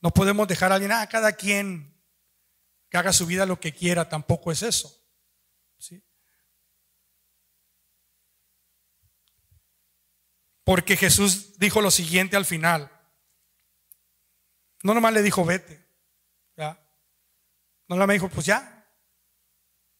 No 0.00 0.10
podemos 0.10 0.46
dejar 0.46 0.70
a 0.70 0.76
alguien, 0.76 0.92
a 0.92 1.02
ah, 1.02 1.08
cada 1.08 1.32
quien 1.32 1.98
que 2.88 2.96
haga 2.96 3.12
su 3.12 3.26
vida 3.26 3.46
lo 3.46 3.60
que 3.60 3.72
quiera, 3.72 4.08
tampoco 4.08 4.52
es 4.52 4.62
eso. 4.62 4.94
¿sí? 5.78 6.02
Porque 10.68 10.98
Jesús 10.98 11.58
dijo 11.58 11.80
lo 11.80 11.90
siguiente 11.90 12.36
al 12.36 12.44
final. 12.44 12.92
No 14.82 14.92
nomás 14.92 15.14
le 15.14 15.22
dijo, 15.22 15.42
vete. 15.42 15.82
¿ya? 16.58 16.78
No 17.88 17.96
nomás 17.96 18.08
me 18.08 18.12
dijo, 18.12 18.28
pues 18.28 18.44
ya. 18.44 18.86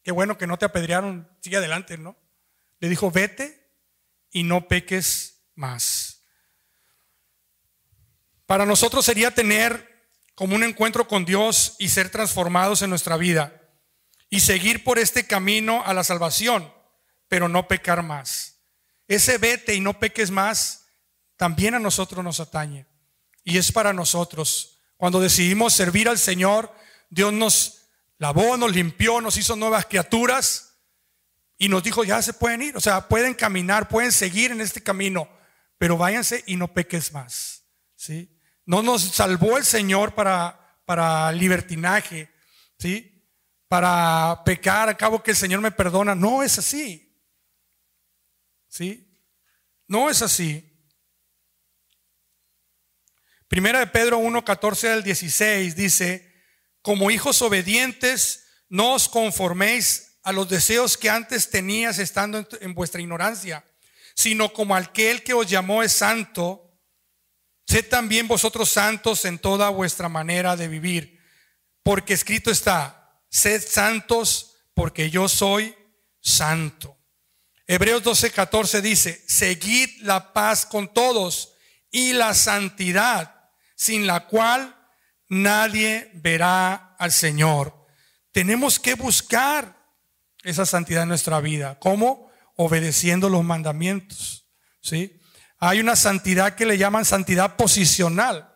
Qué 0.02 0.12
bueno 0.12 0.36
que 0.36 0.46
no 0.46 0.58
te 0.58 0.66
apedrearon, 0.66 1.26
sigue 1.40 1.56
adelante, 1.56 1.96
¿no? 1.96 2.18
Le 2.80 2.90
dijo, 2.90 3.10
vete 3.10 3.66
y 4.30 4.42
no 4.42 4.68
peques 4.68 5.40
más. 5.54 6.22
Para 8.44 8.66
nosotros 8.66 9.06
sería 9.06 9.30
tener 9.30 10.12
como 10.34 10.54
un 10.54 10.64
encuentro 10.64 11.08
con 11.08 11.24
Dios 11.24 11.76
y 11.78 11.88
ser 11.88 12.10
transformados 12.10 12.82
en 12.82 12.90
nuestra 12.90 13.16
vida 13.16 13.58
y 14.28 14.40
seguir 14.40 14.84
por 14.84 14.98
este 14.98 15.26
camino 15.26 15.82
a 15.86 15.94
la 15.94 16.04
salvación, 16.04 16.70
pero 17.26 17.48
no 17.48 17.68
pecar 17.68 18.02
más. 18.02 18.57
Ese 19.08 19.38
vete 19.38 19.74
y 19.74 19.80
no 19.80 19.98
peques 19.98 20.30
más 20.30 20.86
también 21.36 21.74
a 21.74 21.78
nosotros 21.78 22.22
nos 22.22 22.40
atañe 22.40 22.86
y 23.42 23.56
es 23.56 23.72
para 23.72 23.92
nosotros. 23.94 24.78
Cuando 24.98 25.20
decidimos 25.20 25.72
servir 25.72 26.08
al 26.08 26.18
Señor, 26.18 26.72
Dios 27.08 27.32
nos 27.32 27.86
lavó, 28.18 28.56
nos 28.58 28.72
limpió, 28.72 29.20
nos 29.20 29.38
hizo 29.38 29.56
nuevas 29.56 29.86
criaturas 29.86 30.74
y 31.56 31.68
nos 31.68 31.82
dijo, 31.82 32.04
ya 32.04 32.20
se 32.20 32.34
pueden 32.34 32.62
ir, 32.62 32.76
o 32.76 32.80
sea, 32.80 33.08
pueden 33.08 33.34
caminar, 33.34 33.88
pueden 33.88 34.12
seguir 34.12 34.50
en 34.50 34.60
este 34.60 34.82
camino, 34.82 35.28
pero 35.78 35.96
váyanse 35.96 36.44
y 36.46 36.56
no 36.56 36.68
peques 36.68 37.12
más. 37.12 37.64
¿sí? 37.96 38.38
No 38.66 38.82
nos 38.82 39.02
salvó 39.02 39.56
el 39.56 39.64
Señor 39.64 40.14
para, 40.14 40.80
para 40.84 41.32
libertinaje, 41.32 42.30
¿sí? 42.78 43.24
para 43.68 44.42
pecar, 44.44 44.88
a 44.88 44.96
cabo 44.96 45.22
que 45.22 45.30
el 45.30 45.36
Señor 45.36 45.60
me 45.60 45.70
perdona. 45.70 46.14
No 46.14 46.42
es 46.42 46.58
así. 46.58 47.07
¿Sí? 48.68 49.08
No 49.86 50.10
es 50.10 50.22
así. 50.22 50.64
Primera 53.48 53.78
de 53.78 53.86
Pedro 53.86 54.18
1, 54.18 54.44
14 54.44 54.90
al 54.90 55.02
16 55.02 55.74
dice, 55.74 56.28
como 56.82 57.10
hijos 57.10 57.40
obedientes, 57.40 58.44
no 58.68 58.94
os 58.94 59.08
conforméis 59.08 60.18
a 60.22 60.32
los 60.32 60.50
deseos 60.50 60.98
que 60.98 61.08
antes 61.08 61.48
tenías 61.48 61.98
estando 61.98 62.46
en, 62.60 62.74
vuestra 62.74 63.00
ignorancia, 63.00 63.64
sino 64.14 64.52
como 64.52 64.76
aquel 64.76 65.22
que 65.22 65.32
os 65.32 65.48
llamó 65.48 65.82
es 65.82 65.92
santo, 65.92 66.78
sed 67.66 67.88
también 67.88 68.28
vosotros 68.28 68.68
santos 68.68 69.24
en 69.24 69.38
toda 69.38 69.70
vuestra 69.70 70.10
manera 70.10 70.54
de 70.54 70.68
vivir, 70.68 71.18
porque 71.82 72.12
escrito 72.12 72.50
está, 72.50 73.22
sed 73.30 73.62
santos 73.66 74.56
porque 74.74 75.08
yo 75.08 75.28
soy 75.28 75.74
santo. 76.20 76.97
Hebreos 77.70 78.02
12, 78.02 78.30
14 78.30 78.80
dice, 78.80 79.22
seguid 79.28 80.00
la 80.00 80.32
paz 80.32 80.64
con 80.64 80.92
todos 80.94 81.52
y 81.90 82.14
la 82.14 82.32
santidad, 82.32 83.50
sin 83.76 84.06
la 84.06 84.26
cual 84.26 84.74
nadie 85.28 86.10
verá 86.14 86.96
al 86.98 87.12
Señor. 87.12 87.86
Tenemos 88.32 88.80
que 88.80 88.94
buscar 88.94 89.86
esa 90.42 90.64
santidad 90.64 91.02
en 91.02 91.10
nuestra 91.10 91.40
vida. 91.40 91.78
¿Cómo? 91.78 92.30
Obedeciendo 92.56 93.28
los 93.28 93.44
mandamientos. 93.44 94.46
¿Sí? 94.80 95.20
Hay 95.58 95.80
una 95.80 95.94
santidad 95.94 96.54
que 96.54 96.64
le 96.64 96.78
llaman 96.78 97.04
santidad 97.04 97.56
posicional. 97.56 98.50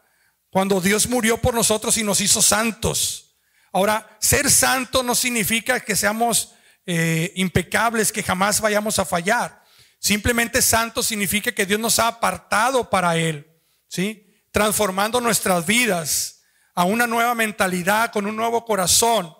Cuando 0.48 0.80
Dios 0.80 1.06
murió 1.06 1.36
por 1.36 1.52
nosotros 1.52 1.98
y 1.98 2.02
nos 2.02 2.22
hizo 2.22 2.40
santos. 2.40 3.36
Ahora, 3.74 4.16
ser 4.22 4.50
santo 4.50 5.02
no 5.02 5.14
significa 5.14 5.80
que 5.80 5.96
seamos 5.96 6.54
eh, 6.86 7.32
impecables, 7.36 8.12
que 8.12 8.22
jamás 8.22 8.60
vayamos 8.60 8.98
a 8.98 9.04
fallar. 9.04 9.62
Simplemente 9.98 10.62
santo 10.62 11.02
significa 11.02 11.52
que 11.52 11.66
Dios 11.66 11.78
nos 11.78 11.98
ha 11.98 12.08
apartado 12.08 12.90
para 12.90 13.16
Él. 13.16 13.48
¿Sí? 13.88 14.26
Transformando 14.50 15.20
nuestras 15.20 15.66
vidas 15.66 16.42
a 16.74 16.84
una 16.84 17.06
nueva 17.06 17.34
mentalidad, 17.34 18.10
con 18.10 18.26
un 18.26 18.36
nuevo 18.36 18.64
corazón 18.64 19.34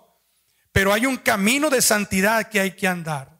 pero 0.73 0.91
hay 0.91 1.05
un 1.05 1.17
camino 1.17 1.69
de 1.69 1.81
santidad 1.81 2.49
que 2.49 2.59
hay 2.59 2.71
que 2.71 2.87
andar. 2.87 3.39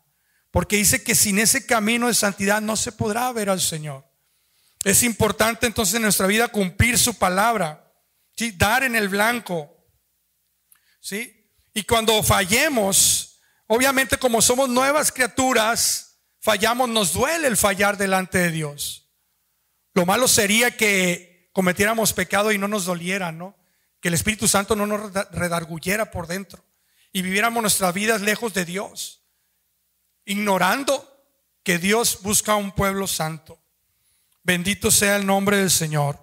Porque 0.52 0.78
dice 0.78 1.04
que 1.04 1.16
sin 1.16 1.40
ese 1.40 1.66
camino 1.66 2.08
de 2.08 2.14
santidad 2.14 2.62
no 2.62 2.78
se 2.78 2.92
podrá 2.92 3.34
ver 3.34 3.50
al 3.50 3.60
Señor. 3.60 4.08
Es 4.84 5.02
importante 5.02 5.66
entonces 5.66 5.96
en 5.96 6.04
nuestra 6.04 6.28
vida 6.28 6.48
cumplir 6.48 6.98
su 6.98 7.18
palabra, 7.18 7.92
¿sí? 8.38 8.52
dar 8.52 8.84
en 8.84 8.96
el 8.96 9.10
blanco. 9.10 9.84
¿sí? 11.00 11.50
Y 11.74 11.84
cuando 11.84 12.22
fallemos, 12.22 13.33
obviamente 13.68 14.18
como 14.18 14.42
somos 14.42 14.70
nuevas 14.70 15.12
criaturas, 15.12 16.20
fallamos, 16.40 16.90
nos 16.90 17.14
duele 17.14 17.48
el 17.48 17.58
fallar 17.58 17.98
delante 17.98 18.38
de 18.38 18.52
Dios. 18.52 19.10
Lo 19.94 20.06
malo 20.06 20.28
sería 20.28 20.76
que 20.76 21.50
cometiéramos 21.54 22.14
pecado 22.14 22.52
y 22.52 22.58
no 22.58 22.68
nos 22.68 22.86
doliera, 22.86 23.32
¿no? 23.32 23.56
Que 24.02 24.10
el 24.10 24.16
Espíritu 24.16 24.48
Santo 24.48 24.76
no 24.76 24.88
nos 24.88 25.14
redarguyera 25.32 26.12
por 26.12 26.28
dentro 26.28 26.64
y 27.14 27.22
viviéramos 27.22 27.62
nuestras 27.62 27.94
vidas 27.94 28.22
lejos 28.22 28.54
de 28.54 28.66
Dios, 28.66 29.24
ignorando 30.26 31.10
que 31.64 31.78
Dios 31.78 32.20
busca 32.24 32.56
un 32.56 32.72
pueblo 32.72 33.08
santo. 33.08 33.62
Bendito 34.44 34.92
sea 34.92 35.16
el 35.16 35.26
nombre 35.26 35.58
del 35.58 35.72
Señor. 35.72 36.20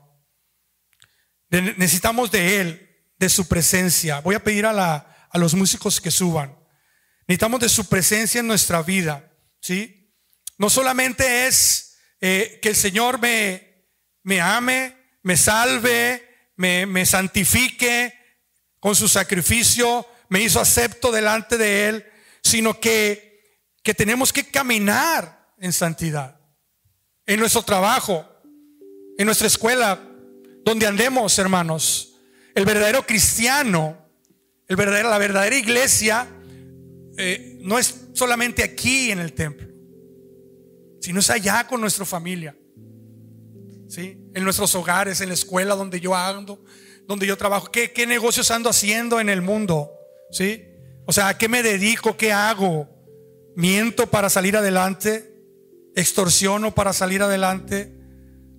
Necesitamos 1.48 2.30
de 2.30 2.60
Él, 2.60 3.04
de 3.18 3.28
su 3.28 3.48
presencia. 3.48 4.20
Voy 4.20 4.34
a 4.34 4.44
pedir 4.44 4.66
a, 4.66 4.96
a 5.30 5.38
los 5.38 5.54
músicos 5.54 6.00
que 6.00 6.10
suban. 6.10 6.59
Necesitamos 7.30 7.60
de 7.60 7.68
su 7.68 7.84
presencia 7.84 8.40
en 8.40 8.48
nuestra 8.48 8.82
vida. 8.82 9.30
¿sí? 9.60 10.12
No 10.58 10.68
solamente 10.68 11.46
es 11.46 11.96
eh, 12.20 12.58
que 12.60 12.70
el 12.70 12.74
Señor 12.74 13.20
me, 13.20 13.86
me 14.24 14.40
ame, 14.40 14.96
me 15.22 15.36
salve, 15.36 16.50
me, 16.56 16.86
me 16.86 17.06
santifique 17.06 18.12
con 18.80 18.96
su 18.96 19.06
sacrificio, 19.06 20.04
me 20.28 20.40
hizo 20.40 20.60
acepto 20.60 21.12
delante 21.12 21.56
de 21.56 21.88
Él, 21.88 22.06
sino 22.42 22.80
que, 22.80 23.62
que 23.84 23.94
tenemos 23.94 24.32
que 24.32 24.50
caminar 24.50 25.54
en 25.60 25.72
santidad. 25.72 26.40
En 27.26 27.38
nuestro 27.38 27.62
trabajo, 27.62 28.28
en 29.16 29.24
nuestra 29.24 29.46
escuela, 29.46 30.02
donde 30.64 30.88
andemos, 30.88 31.38
hermanos. 31.38 32.16
El 32.56 32.64
verdadero 32.64 33.06
cristiano, 33.06 34.04
el 34.66 34.74
verdadero, 34.74 35.10
la 35.10 35.18
verdadera 35.18 35.56
iglesia, 35.56 36.26
eh, 37.20 37.58
no 37.60 37.78
es 37.78 38.08
solamente 38.12 38.62
aquí 38.62 39.10
en 39.10 39.18
el 39.18 39.32
templo, 39.32 39.68
sino 41.00 41.20
es 41.20 41.30
allá 41.30 41.66
con 41.66 41.80
nuestra 41.80 42.04
familia. 42.04 42.56
¿sí? 43.88 44.18
En 44.34 44.44
nuestros 44.44 44.74
hogares, 44.74 45.20
en 45.20 45.28
la 45.28 45.34
escuela 45.34 45.74
donde 45.74 46.00
yo 46.00 46.14
ando, 46.14 46.62
donde 47.06 47.26
yo 47.26 47.36
trabajo. 47.36 47.70
¿Qué, 47.70 47.92
qué 47.92 48.06
negocios 48.06 48.50
ando 48.50 48.70
haciendo 48.70 49.20
en 49.20 49.28
el 49.28 49.42
mundo? 49.42 49.90
¿Sí? 50.30 50.64
O 51.06 51.12
sea, 51.12 51.28
¿a 51.28 51.38
qué 51.38 51.48
me 51.48 51.62
dedico? 51.62 52.16
¿Qué 52.16 52.32
hago? 52.32 52.88
¿Miento 53.56 54.06
para 54.08 54.30
salir 54.30 54.56
adelante? 54.56 55.34
¿Extorsiono 55.96 56.74
para 56.74 56.92
salir 56.92 57.22
adelante? 57.22 57.92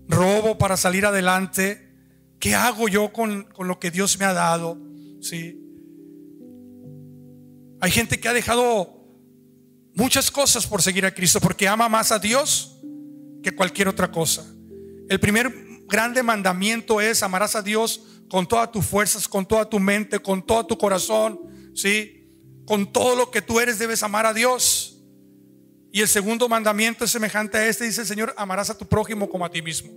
¿Robo 0.08 0.58
para 0.58 0.76
salir 0.76 1.06
adelante? 1.06 1.90
¿Qué 2.40 2.56
hago 2.56 2.90
yo 2.90 3.14
con, 3.14 3.44
con 3.44 3.68
lo 3.68 3.80
que 3.80 3.92
Dios 3.92 4.20
me 4.20 4.26
ha 4.26 4.34
dado? 4.34 4.78
¿Sí? 5.22 5.61
Hay 7.82 7.90
gente 7.90 8.20
que 8.20 8.30
ha 8.30 8.34
dejado 8.34 9.02
muchas 9.96 10.30
cosas 10.30 10.68
por 10.68 10.84
seguir 10.84 11.04
a 11.04 11.14
Cristo 11.14 11.42
porque 11.42 11.68
ama 11.68 11.90
más 11.90 12.12
a 12.12 12.20
Dios 12.20 12.80
que 13.42 13.56
cualquier 13.56 13.88
otra 13.88 14.12
cosa. 14.12 14.46
El 15.10 15.20
primer 15.20 15.52
grande 15.88 16.22
mandamiento 16.22 17.02
es 17.02 17.24
amarás 17.24 17.56
a 17.56 17.64
Dios 17.64 18.04
con 18.30 18.48
todas 18.48 18.72
tus 18.72 18.86
fuerzas, 18.86 19.28
con 19.28 19.48
toda 19.48 19.68
tu 19.68 19.80
mente, 19.80 20.20
con 20.20 20.46
todo 20.46 20.68
tu 20.68 20.78
corazón, 20.78 21.40
¿sí? 21.74 22.30
Con 22.68 22.94
todo 22.94 23.16
lo 23.16 23.32
que 23.32 23.42
tú 23.42 23.60
eres 23.60 23.80
debes 23.80 24.04
amar 24.04 24.28
a 24.28 24.34
Dios. 24.34 25.02
Y 25.92 26.02
el 26.02 26.08
segundo 26.08 26.48
mandamiento 26.48 27.04
es 27.04 27.12
semejante 27.12 27.58
a 27.58 27.68
este, 27.68 27.86
dice 27.86 28.02
el 28.02 28.08
Señor, 28.08 28.34
amarás 28.38 28.70
a 28.70 28.78
tu 28.78 28.88
prójimo 28.88 29.28
como 29.28 29.44
a 29.44 29.50
ti 29.50 29.64
mismo. 29.64 29.92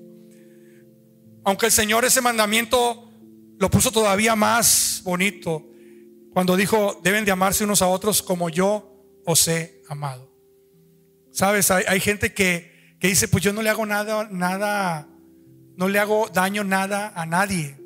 Aunque 1.45 1.67
el 1.67 1.73
Señor 1.73 2.07
ese 2.07 2.23
mandamiento 2.23 3.11
lo 3.59 3.71
puso 3.71 3.93
todavía 3.93 4.35
más 4.35 5.03
bonito 5.05 5.74
cuando 6.35 6.57
dijo, 6.57 7.01
deben 7.03 7.25
de 7.25 7.33
amarse 7.33 7.65
unos 7.65 7.81
a 7.81 7.87
otros 7.87 8.23
como 8.23 8.51
yo 8.51 9.03
os 9.25 9.49
he 9.49 9.81
amado. 9.89 10.31
Sabes, 11.33 11.71
hay, 11.71 11.85
hay 11.89 12.01
gente 12.01 12.35
que 12.35 12.75
que 13.05 13.09
dice, 13.09 13.29
pues 13.29 13.45
yo 13.45 13.53
no 13.53 13.61
le 13.61 13.69
hago 13.69 13.85
nada, 13.85 14.27
nada, 14.31 15.07
no 15.77 15.89
le 15.89 15.99
hago 15.99 16.31
daño 16.33 16.65
nada 16.65 17.13
a 17.15 17.27
nadie. 17.27 17.77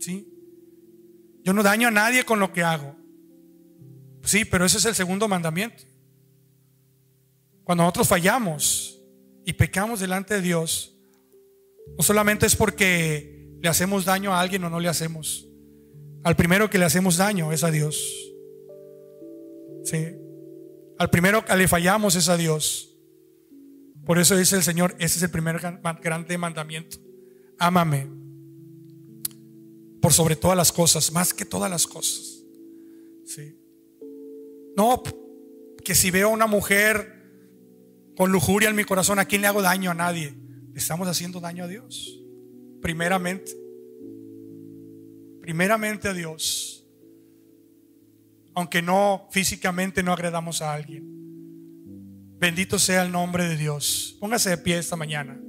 ¿Sí? 0.00 0.28
Yo 1.42 1.54
no 1.54 1.62
daño 1.62 1.88
a 1.88 1.90
nadie 1.90 2.26
con 2.26 2.38
lo 2.38 2.52
que 2.52 2.62
hago. 2.62 2.94
Sí, 4.22 4.44
pero 4.44 4.66
ese 4.66 4.76
es 4.76 4.84
el 4.84 4.94
segundo 4.94 5.28
mandamiento. 5.28 5.82
Cuando 7.64 7.84
nosotros 7.84 8.06
fallamos 8.06 9.00
y 9.46 9.54
pecamos 9.54 10.00
delante 10.00 10.34
de 10.34 10.42
Dios, 10.42 10.94
no 11.96 12.04
solamente 12.04 12.44
es 12.44 12.54
porque 12.54 13.48
le 13.62 13.68
hacemos 13.70 14.04
daño 14.04 14.34
a 14.34 14.40
alguien 14.40 14.62
o 14.64 14.68
no 14.68 14.78
le 14.78 14.90
hacemos. 14.90 15.47
Al 16.28 16.36
primero 16.36 16.68
que 16.68 16.76
le 16.76 16.84
hacemos 16.84 17.16
daño 17.16 17.52
es 17.54 17.64
a 17.64 17.70
Dios. 17.70 17.96
Sí. 19.82 20.14
Al 20.98 21.08
primero 21.08 21.42
que 21.42 21.56
le 21.56 21.66
fallamos 21.66 22.16
es 22.16 22.28
a 22.28 22.36
Dios. 22.36 22.98
Por 24.04 24.18
eso 24.18 24.36
dice 24.36 24.56
el 24.56 24.62
Señor, 24.62 24.94
ese 24.98 25.16
es 25.16 25.22
el 25.22 25.30
primer 25.30 25.58
grande 25.58 26.36
mandamiento. 26.36 26.98
Ámame 27.58 28.10
por 30.02 30.12
sobre 30.12 30.36
todas 30.36 30.54
las 30.54 30.70
cosas, 30.70 31.10
más 31.12 31.32
que 31.32 31.46
todas 31.46 31.70
las 31.70 31.86
cosas. 31.86 32.44
¿Sí? 33.24 33.58
No, 34.76 35.02
que 35.82 35.94
si 35.94 36.10
veo 36.10 36.28
a 36.28 36.32
una 36.34 36.46
mujer 36.46 37.24
con 38.18 38.30
lujuria 38.32 38.68
en 38.68 38.76
mi 38.76 38.84
corazón, 38.84 39.18
¿a 39.18 39.24
quién 39.24 39.40
le 39.40 39.46
hago 39.46 39.62
daño? 39.62 39.92
A 39.92 39.94
nadie. 39.94 40.34
Le 40.74 40.78
estamos 40.78 41.08
haciendo 41.08 41.40
daño 41.40 41.64
a 41.64 41.68
Dios. 41.68 42.20
Primeramente. 42.82 43.67
Primeramente 45.48 46.08
a 46.08 46.12
Dios. 46.12 46.84
Aunque 48.54 48.82
no 48.82 49.28
físicamente 49.30 50.02
no 50.02 50.12
agredamos 50.12 50.60
a 50.60 50.74
alguien. 50.74 51.06
Bendito 52.38 52.78
sea 52.78 53.00
el 53.00 53.10
nombre 53.10 53.48
de 53.48 53.56
Dios. 53.56 54.14
Póngase 54.20 54.50
de 54.50 54.58
pie 54.58 54.76
esta 54.76 54.94
mañana. 54.94 55.40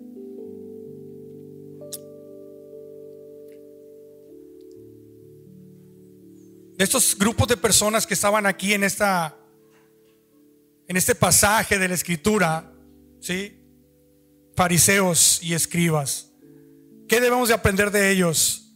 De 6.78 6.84
estos 6.86 7.18
grupos 7.18 7.50
de 7.50 7.58
personas 7.58 8.08
que 8.08 8.14
estaban 8.14 8.46
aquí 8.46 8.72
en 8.72 8.86
esta 8.86 9.38
en 10.88 10.96
este 10.96 11.14
pasaje 11.14 11.78
de 11.78 11.90
la 11.90 11.96
escritura, 11.96 12.72
¿sí? 13.20 13.62
Fariseos 14.56 15.44
y 15.44 15.56
escribas. 15.56 16.32
¿Qué 17.10 17.20
debemos 17.20 17.50
de 17.50 17.56
aprender 17.56 17.92
de 17.92 18.12
ellos? 18.12 18.69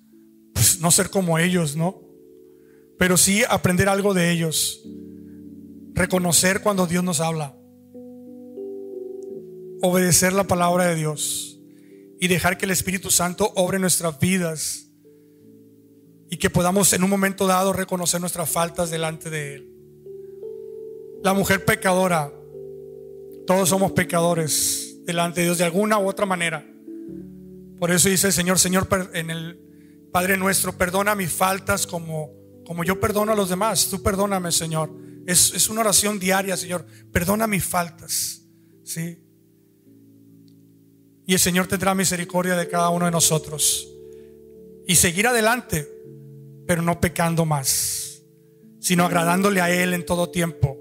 No 0.83 0.91
ser 0.91 1.09
como 1.09 1.39
ellos, 1.39 1.75
¿no? 1.75 1.99
Pero 2.99 3.17
sí 3.17 3.41
aprender 3.49 3.89
algo 3.89 4.13
de 4.13 4.29
ellos. 4.29 4.83
Reconocer 5.95 6.61
cuando 6.61 6.85
Dios 6.85 7.03
nos 7.03 7.19
habla 7.19 7.55
obedecer 9.83 10.31
la 10.31 10.45
palabra 10.45 10.85
de 10.85 10.95
Dios 10.95 11.59
y 12.17 12.29
dejar 12.29 12.57
que 12.57 12.63
el 12.63 12.71
Espíritu 12.71 13.11
Santo 13.11 13.51
obre 13.55 13.79
nuestras 13.79 14.17
vidas 14.17 14.89
y 16.29 16.37
que 16.37 16.49
podamos 16.49 16.93
en 16.93 17.03
un 17.03 17.09
momento 17.09 17.47
dado 17.47 17.73
reconocer 17.73 18.21
nuestras 18.21 18.49
faltas 18.49 18.89
delante 18.89 19.29
de 19.29 19.55
Él. 19.55 19.69
La 21.21 21.33
mujer 21.33 21.65
pecadora, 21.65 22.31
todos 23.45 23.67
somos 23.67 23.91
pecadores 23.91 24.99
delante 25.03 25.41
de 25.41 25.47
Dios 25.47 25.57
de 25.57 25.65
alguna 25.65 25.99
u 25.99 26.07
otra 26.07 26.25
manera. 26.25 26.65
Por 27.77 27.91
eso 27.91 28.07
dice 28.07 28.27
el 28.27 28.33
Señor, 28.33 28.59
Señor, 28.59 28.87
en 29.13 29.29
el 29.31 29.59
Padre 30.13 30.37
nuestro, 30.37 30.77
perdona 30.77 31.15
mis 31.15 31.33
faltas 31.33 31.87
como, 31.87 32.31
como 32.67 32.83
yo 32.83 32.99
perdono 32.99 33.31
a 33.31 33.35
los 33.35 33.49
demás. 33.49 33.89
Tú 33.89 34.03
perdóname, 34.03 34.51
Señor. 34.51 34.95
Es, 35.25 35.51
es 35.55 35.69
una 35.69 35.81
oración 35.81 36.19
diaria, 36.19 36.55
Señor. 36.55 36.85
Perdona 37.11 37.47
mis 37.47 37.65
faltas. 37.65 38.43
¿Sí? 38.83 39.17
Y 41.25 41.33
el 41.33 41.39
Señor 41.39 41.65
tendrá 41.65 41.95
misericordia 41.95 42.55
de 42.55 42.67
cada 42.67 42.89
uno 42.89 43.05
de 43.05 43.11
nosotros. 43.11 43.89
Y 44.85 44.95
seguir 44.95 45.25
adelante, 45.25 45.89
pero 46.67 46.83
no 46.83 46.99
pecando 47.01 47.43
más, 47.43 48.21
sino 48.79 49.05
agradándole 49.05 49.61
a 49.61 49.71
Él 49.71 49.95
en 49.95 50.05
todo 50.05 50.29
tiempo, 50.29 50.77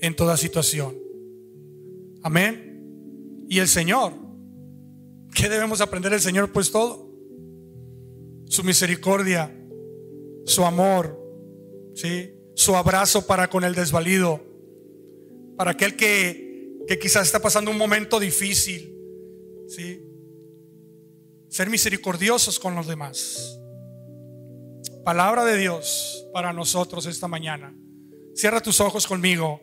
en 0.00 0.16
toda 0.16 0.38
situación. 0.38 0.96
Amén. 2.22 3.44
Y 3.50 3.58
el 3.58 3.68
Señor, 3.68 4.14
¿qué 5.34 5.50
debemos 5.50 5.82
aprender 5.82 6.12
del 6.12 6.22
Señor? 6.22 6.52
Pues 6.52 6.72
todo. 6.72 7.11
Su 8.52 8.62
misericordia, 8.64 9.50
su 10.44 10.64
amor, 10.64 11.18
¿sí? 11.94 12.34
su 12.54 12.76
abrazo 12.76 13.26
para 13.26 13.48
con 13.48 13.64
el 13.64 13.74
desvalido, 13.74 14.42
para 15.56 15.70
aquel 15.70 15.96
que, 15.96 16.76
que 16.86 16.98
quizás 16.98 17.26
está 17.26 17.40
pasando 17.40 17.70
un 17.70 17.78
momento 17.78 18.20
difícil 18.20 18.92
¿sí? 19.72 20.04
Ser 21.48 21.70
misericordiosos 21.70 22.58
con 22.58 22.74
los 22.74 22.86
demás. 22.86 23.58
Palabra 25.04 25.44
de 25.44 25.56
Dios 25.56 26.26
para 26.32 26.52
nosotros 26.52 27.06
esta 27.06 27.28
mañana. 27.28 27.74
Cierra 28.34 28.60
tus 28.60 28.80
ojos 28.80 29.06
conmigo 29.06 29.60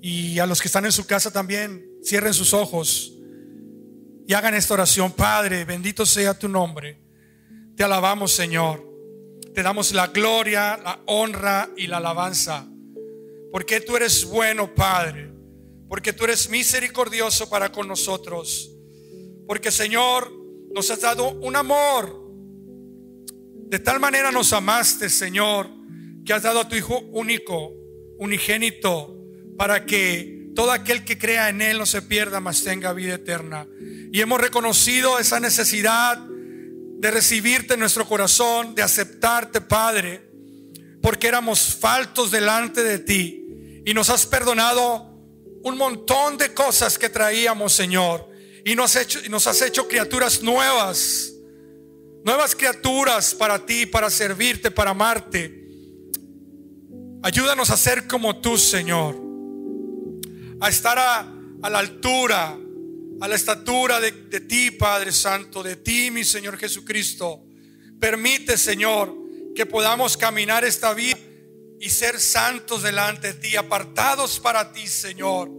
y 0.00 0.38
a 0.38 0.46
los 0.46 0.60
que 0.60 0.68
están 0.68 0.84
en 0.84 0.92
su 0.92 1.04
casa 1.06 1.32
también, 1.32 1.98
cierren 2.02 2.34
sus 2.34 2.52
ojos 2.54 3.12
y 4.26 4.34
hagan 4.34 4.54
esta 4.54 4.74
oración. 4.74 5.12
Padre, 5.12 5.64
bendito 5.64 6.06
sea 6.06 6.38
tu 6.38 6.48
nombre. 6.48 7.03
Te 7.76 7.82
alabamos, 7.82 8.32
Señor. 8.32 8.88
Te 9.52 9.62
damos 9.62 9.92
la 9.92 10.08
gloria, 10.08 10.76
la 10.76 11.00
honra 11.06 11.70
y 11.76 11.86
la 11.86 11.96
alabanza. 11.98 12.68
Porque 13.50 13.80
tú 13.80 13.96
eres 13.96 14.24
bueno, 14.24 14.74
Padre. 14.74 15.32
Porque 15.88 16.12
tú 16.12 16.24
eres 16.24 16.48
misericordioso 16.50 17.48
para 17.48 17.72
con 17.72 17.88
nosotros. 17.88 18.70
Porque 19.46 19.70
Señor, 19.70 20.32
nos 20.72 20.90
has 20.90 21.00
dado 21.00 21.30
un 21.30 21.56
amor. 21.56 22.20
De 23.66 23.78
tal 23.78 24.00
manera 24.00 24.30
nos 24.30 24.52
amaste, 24.52 25.08
Señor, 25.08 25.68
que 26.24 26.32
has 26.32 26.42
dado 26.42 26.60
a 26.60 26.68
tu 26.68 26.76
Hijo 26.76 27.00
único, 27.12 27.72
unigénito, 28.18 29.16
para 29.56 29.84
que 29.84 30.50
todo 30.54 30.70
aquel 30.70 31.04
que 31.04 31.18
crea 31.18 31.48
en 31.48 31.60
Él 31.60 31.78
no 31.78 31.86
se 31.86 32.02
pierda, 32.02 32.40
mas 32.40 32.62
tenga 32.62 32.92
vida 32.92 33.14
eterna. 33.14 33.66
Y 34.12 34.20
hemos 34.20 34.40
reconocido 34.40 35.18
esa 35.18 35.40
necesidad 35.40 36.24
de 37.04 37.10
recibirte 37.10 37.74
en 37.74 37.80
nuestro 37.80 38.06
corazón, 38.06 38.74
de 38.74 38.82
aceptarte, 38.82 39.60
Padre, 39.60 40.26
porque 41.02 41.28
éramos 41.28 41.60
faltos 41.60 42.30
delante 42.30 42.82
de 42.82 42.98
ti. 42.98 43.82
Y 43.84 43.92
nos 43.94 44.10
has 44.10 44.26
perdonado 44.26 45.14
un 45.62 45.76
montón 45.76 46.38
de 46.38 46.52
cosas 46.54 46.98
que 46.98 47.08
traíamos, 47.08 47.72
Señor 47.72 48.34
y 48.64 48.74
nos, 48.74 48.96
hecho, 48.96 49.20
nos 49.28 49.46
has 49.46 49.60
hecho 49.60 49.86
criaturas 49.86 50.42
nuevas. 50.42 51.32
Nuevas 52.24 52.56
criaturas 52.56 53.34
para 53.34 53.64
ti, 53.64 53.84
para 53.84 54.08
servirte, 54.08 54.70
para 54.70 54.92
amarte. 54.92 55.68
Ayúdanos 57.22 57.68
a 57.68 57.76
ser 57.76 58.06
como 58.06 58.40
tú, 58.40 58.56
Señor. 58.56 59.20
A 60.60 60.70
estar 60.70 60.98
a, 60.98 61.30
la 61.68 61.78
altura, 61.78 62.56
a 63.20 63.28
la 63.28 63.34
estatura 63.34 64.00
de, 64.00 64.12
ti, 64.40 64.70
Padre 64.72 65.12
Santo, 65.12 65.62
de 65.62 65.76
ti, 65.76 66.10
mi 66.10 66.24
Señor 66.24 66.58
Jesucristo. 66.58 67.44
Permite, 68.00 68.58
Señor, 68.58 69.14
que 69.54 69.66
podamos 69.66 70.16
caminar 70.16 70.64
esta 70.64 70.94
vida 70.94 71.18
y 71.80 71.90
ser 71.90 72.20
santos 72.20 72.82
delante 72.82 73.32
de 73.32 73.34
ti, 73.34 73.56
apartados 73.56 74.40
para 74.40 74.72
ti, 74.72 74.86
Señor. 74.86 75.50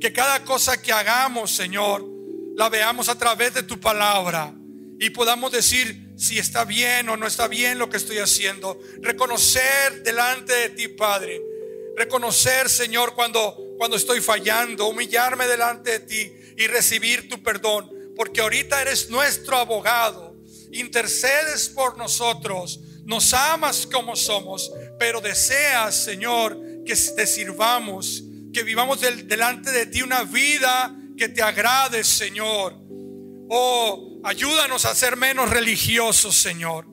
Que 0.00 0.12
cada 0.12 0.44
cosa 0.44 0.80
que 0.80 0.92
hagamos, 0.92 1.50
Señor, 1.50 2.04
la 2.56 2.68
veamos 2.68 3.08
a 3.08 3.16
través 3.16 3.54
de 3.54 3.62
tu 3.62 3.78
palabra 3.78 4.54
y 5.00 5.10
podamos 5.10 5.52
decir 5.52 6.12
si 6.16 6.38
está 6.38 6.64
bien 6.64 7.08
o 7.08 7.16
no 7.16 7.26
está 7.26 7.46
bien 7.46 7.78
lo 7.78 7.88
que 7.88 7.96
estoy 7.96 8.18
haciendo. 8.18 8.80
Reconocer 9.00 10.02
delante 10.02 10.52
de 10.52 10.68
ti, 10.70 10.88
Padre. 10.88 11.40
Reconocer, 11.96 12.68
Señor, 12.68 13.14
cuando, 13.14 13.56
cuando 13.76 13.96
estoy 13.96 14.20
fallando, 14.20 14.86
humillarme 14.86 15.46
delante 15.46 15.92
de 15.92 16.00
ti 16.00 16.32
y 16.58 16.66
recibir 16.66 17.28
tu 17.28 17.42
perdón. 17.42 17.90
Porque 18.14 18.40
ahorita 18.42 18.82
eres 18.82 19.08
nuestro 19.08 19.56
abogado. 19.56 20.36
Intercedes 20.72 21.68
por 21.68 21.96
nosotros. 21.96 22.80
Nos 23.06 23.32
amas 23.32 23.86
como 23.86 24.16
somos. 24.16 24.70
Pero 24.98 25.20
deseas, 25.22 25.94
Señor, 25.94 26.58
que 26.84 26.94
te 26.94 27.26
sirvamos. 27.26 28.24
Que 28.52 28.64
vivamos 28.64 29.00
delante 29.00 29.70
de 29.70 29.86
ti 29.86 30.02
una 30.02 30.24
vida 30.24 30.94
que 31.16 31.28
te 31.28 31.42
agrade, 31.42 32.02
Señor. 32.02 32.74
Oh, 33.50 34.20
ayúdanos 34.24 34.84
a 34.84 34.94
ser 34.94 35.16
menos 35.16 35.48
religiosos, 35.48 36.36
Señor. 36.36 36.86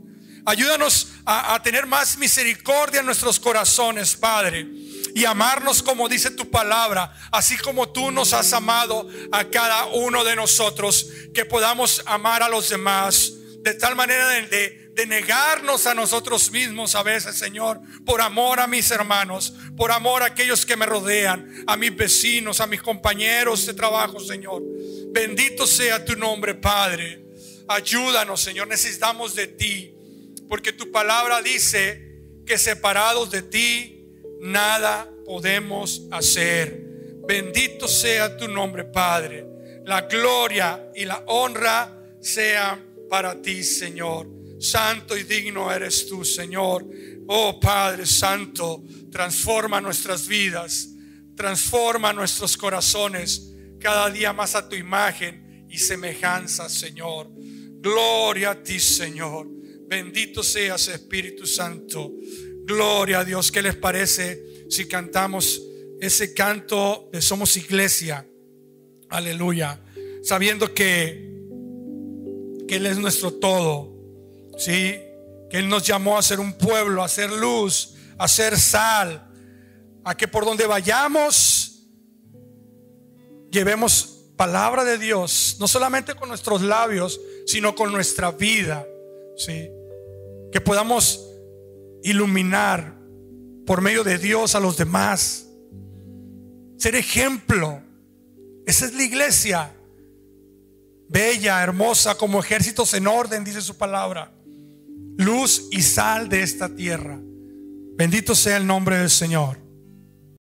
Ayúdanos 0.45 1.07
a, 1.25 1.59
tener 1.63 1.87
más 1.87 2.19
misericordia 2.19 2.99
en 2.99 3.07
nuestros 3.07 3.39
corazones, 3.39 4.15
Padre. 4.15 4.67
Y 5.15 5.25
amarnos 5.25 5.81
como 5.81 6.07
dice 6.07 6.29
tu 6.29 6.51
palabra, 6.51 7.11
así 7.31 7.57
como 7.57 7.89
tú 7.89 8.11
nos 8.11 8.33
has 8.33 8.53
amado 8.53 9.07
a 9.31 9.45
cada 9.45 9.85
uno 9.87 10.23
de 10.23 10.35
nosotros, 10.35 11.07
que 11.33 11.45
podamos 11.45 12.03
amar 12.05 12.43
a 12.43 12.49
los 12.49 12.69
demás 12.69 13.33
de 13.63 13.73
tal 13.73 13.95
manera 13.95 14.27
de 14.27 14.85
de 14.95 15.05
negarnos 15.05 15.87
a 15.87 15.93
nosotros 15.93 16.51
mismos 16.51 16.95
a 16.95 17.03
veces, 17.03 17.35
Señor, 17.35 17.81
por 18.05 18.21
amor 18.21 18.61
a 18.61 18.67
mis 18.67 18.89
hermanos, 18.91 19.53
por 19.75 19.91
amor 19.91 20.23
a 20.23 20.27
aquellos 20.27 20.65
que 20.65 20.77
me 20.77 20.85
rodean, 20.85 21.65
a 21.67 21.75
mis 21.75 21.93
vecinos, 21.93 22.61
a 22.61 22.67
mis 22.67 22.81
compañeros 22.81 23.65
de 23.65 23.73
trabajo, 23.73 24.21
Señor. 24.21 24.63
Bendito 25.09 25.67
sea 25.67 26.05
tu 26.05 26.15
nombre, 26.15 26.55
Padre. 26.55 27.25
Ayúdanos, 27.67 28.39
Señor, 28.39 28.69
necesitamos 28.69 29.35
de 29.35 29.47
ti, 29.47 29.93
porque 30.47 30.71
tu 30.71 30.89
palabra 30.93 31.41
dice 31.41 32.21
que 32.45 32.57
separados 32.57 33.31
de 33.31 33.41
ti, 33.41 33.94
nada 34.41 35.11
podemos 35.25 36.03
hacer. 36.11 36.83
Bendito 37.27 37.87
sea 37.87 38.37
tu 38.37 38.47
nombre, 38.47 38.85
Padre. 38.85 39.45
La 39.85 40.01
gloria 40.01 40.91
y 40.95 41.05
la 41.05 41.23
honra 41.27 41.95
sean 42.19 42.95
para 43.09 43.41
ti, 43.41 43.63
Señor. 43.63 44.27
Santo 44.59 45.17
y 45.17 45.23
digno 45.23 45.71
eres 45.71 46.07
tú, 46.07 46.23
Señor. 46.23 46.85
Oh 47.27 47.59
Padre 47.59 48.05
Santo, 48.05 48.83
transforma 49.11 49.81
nuestras 49.81 50.27
vidas, 50.27 50.89
transforma 51.35 52.13
nuestros 52.13 52.55
corazones 52.55 53.51
cada 53.79 54.09
día 54.09 54.31
más 54.33 54.55
a 54.55 54.67
tu 54.67 54.75
imagen 54.75 55.67
y 55.69 55.77
semejanza, 55.77 56.69
Señor. 56.69 57.29
Gloria 57.79 58.51
a 58.51 58.63
ti, 58.63 58.79
Señor. 58.79 59.47
Bendito 59.87 60.41
seas, 60.41 60.87
Espíritu 60.87 61.45
Santo. 61.45 62.13
Gloria 62.65 63.19
a 63.19 63.25
Dios. 63.25 63.51
¿Qué 63.51 63.61
les 63.61 63.75
parece 63.75 64.65
si 64.69 64.87
cantamos 64.87 65.61
ese 66.01 66.33
canto 66.33 67.09
de 67.11 67.21
Somos 67.21 67.55
Iglesia? 67.57 68.27
Aleluya. 69.09 69.79
Sabiendo 70.23 70.73
que, 70.73 71.31
que 72.67 72.75
Él 72.75 72.85
es 72.85 72.97
nuestro 72.97 73.31
todo 73.33 73.95
Sí, 74.57 74.97
que 75.49 75.57
Él 75.57 75.67
nos 75.67 75.85
llamó 75.85 76.17
a 76.17 76.21
ser 76.21 76.39
un 76.39 76.53
pueblo, 76.53 77.03
a 77.03 77.07
ser 77.07 77.31
luz, 77.31 77.93
a 78.17 78.27
ser 78.27 78.57
sal, 78.57 79.27
a 80.03 80.15
que 80.15 80.27
por 80.27 80.45
donde 80.45 80.65
vayamos 80.65 81.71
llevemos 83.51 84.23
palabra 84.35 84.83
de 84.83 84.97
Dios, 84.97 85.57
no 85.59 85.67
solamente 85.67 86.13
con 86.15 86.29
nuestros 86.29 86.61
labios, 86.61 87.19
sino 87.45 87.75
con 87.75 87.91
nuestra 87.91 88.31
vida. 88.31 88.85
Sí, 89.37 89.69
que 90.51 90.61
podamos 90.61 91.25
iluminar 92.09 92.95
por 93.65 93.81
medio 93.81 94.03
de 94.03 94.17
Dios 94.17 94.55
a 94.55 94.59
los 94.59 94.77
demás, 94.77 95.47
ser 96.77 96.95
ejemplo. 96.95 97.81
Esa 98.65 98.85
es 98.85 98.93
la 98.93 99.03
iglesia, 99.03 99.75
bella, 101.09 101.61
hermosa, 101.61 102.15
como 102.17 102.39
ejércitos 102.39 102.93
en 102.93 103.07
orden, 103.07 103.43
dice 103.43 103.61
su 103.61 103.77
palabra 103.77 104.35
luz 105.17 105.67
y 105.71 105.81
sal 105.81 106.29
de 106.29 106.41
esta 106.41 106.69
tierra. 106.69 107.19
Bendito 107.97 108.35
sea 108.35 108.57
el 108.57 108.67
nombre 108.67 108.97
del 108.97 109.09
Señor. 109.09 109.57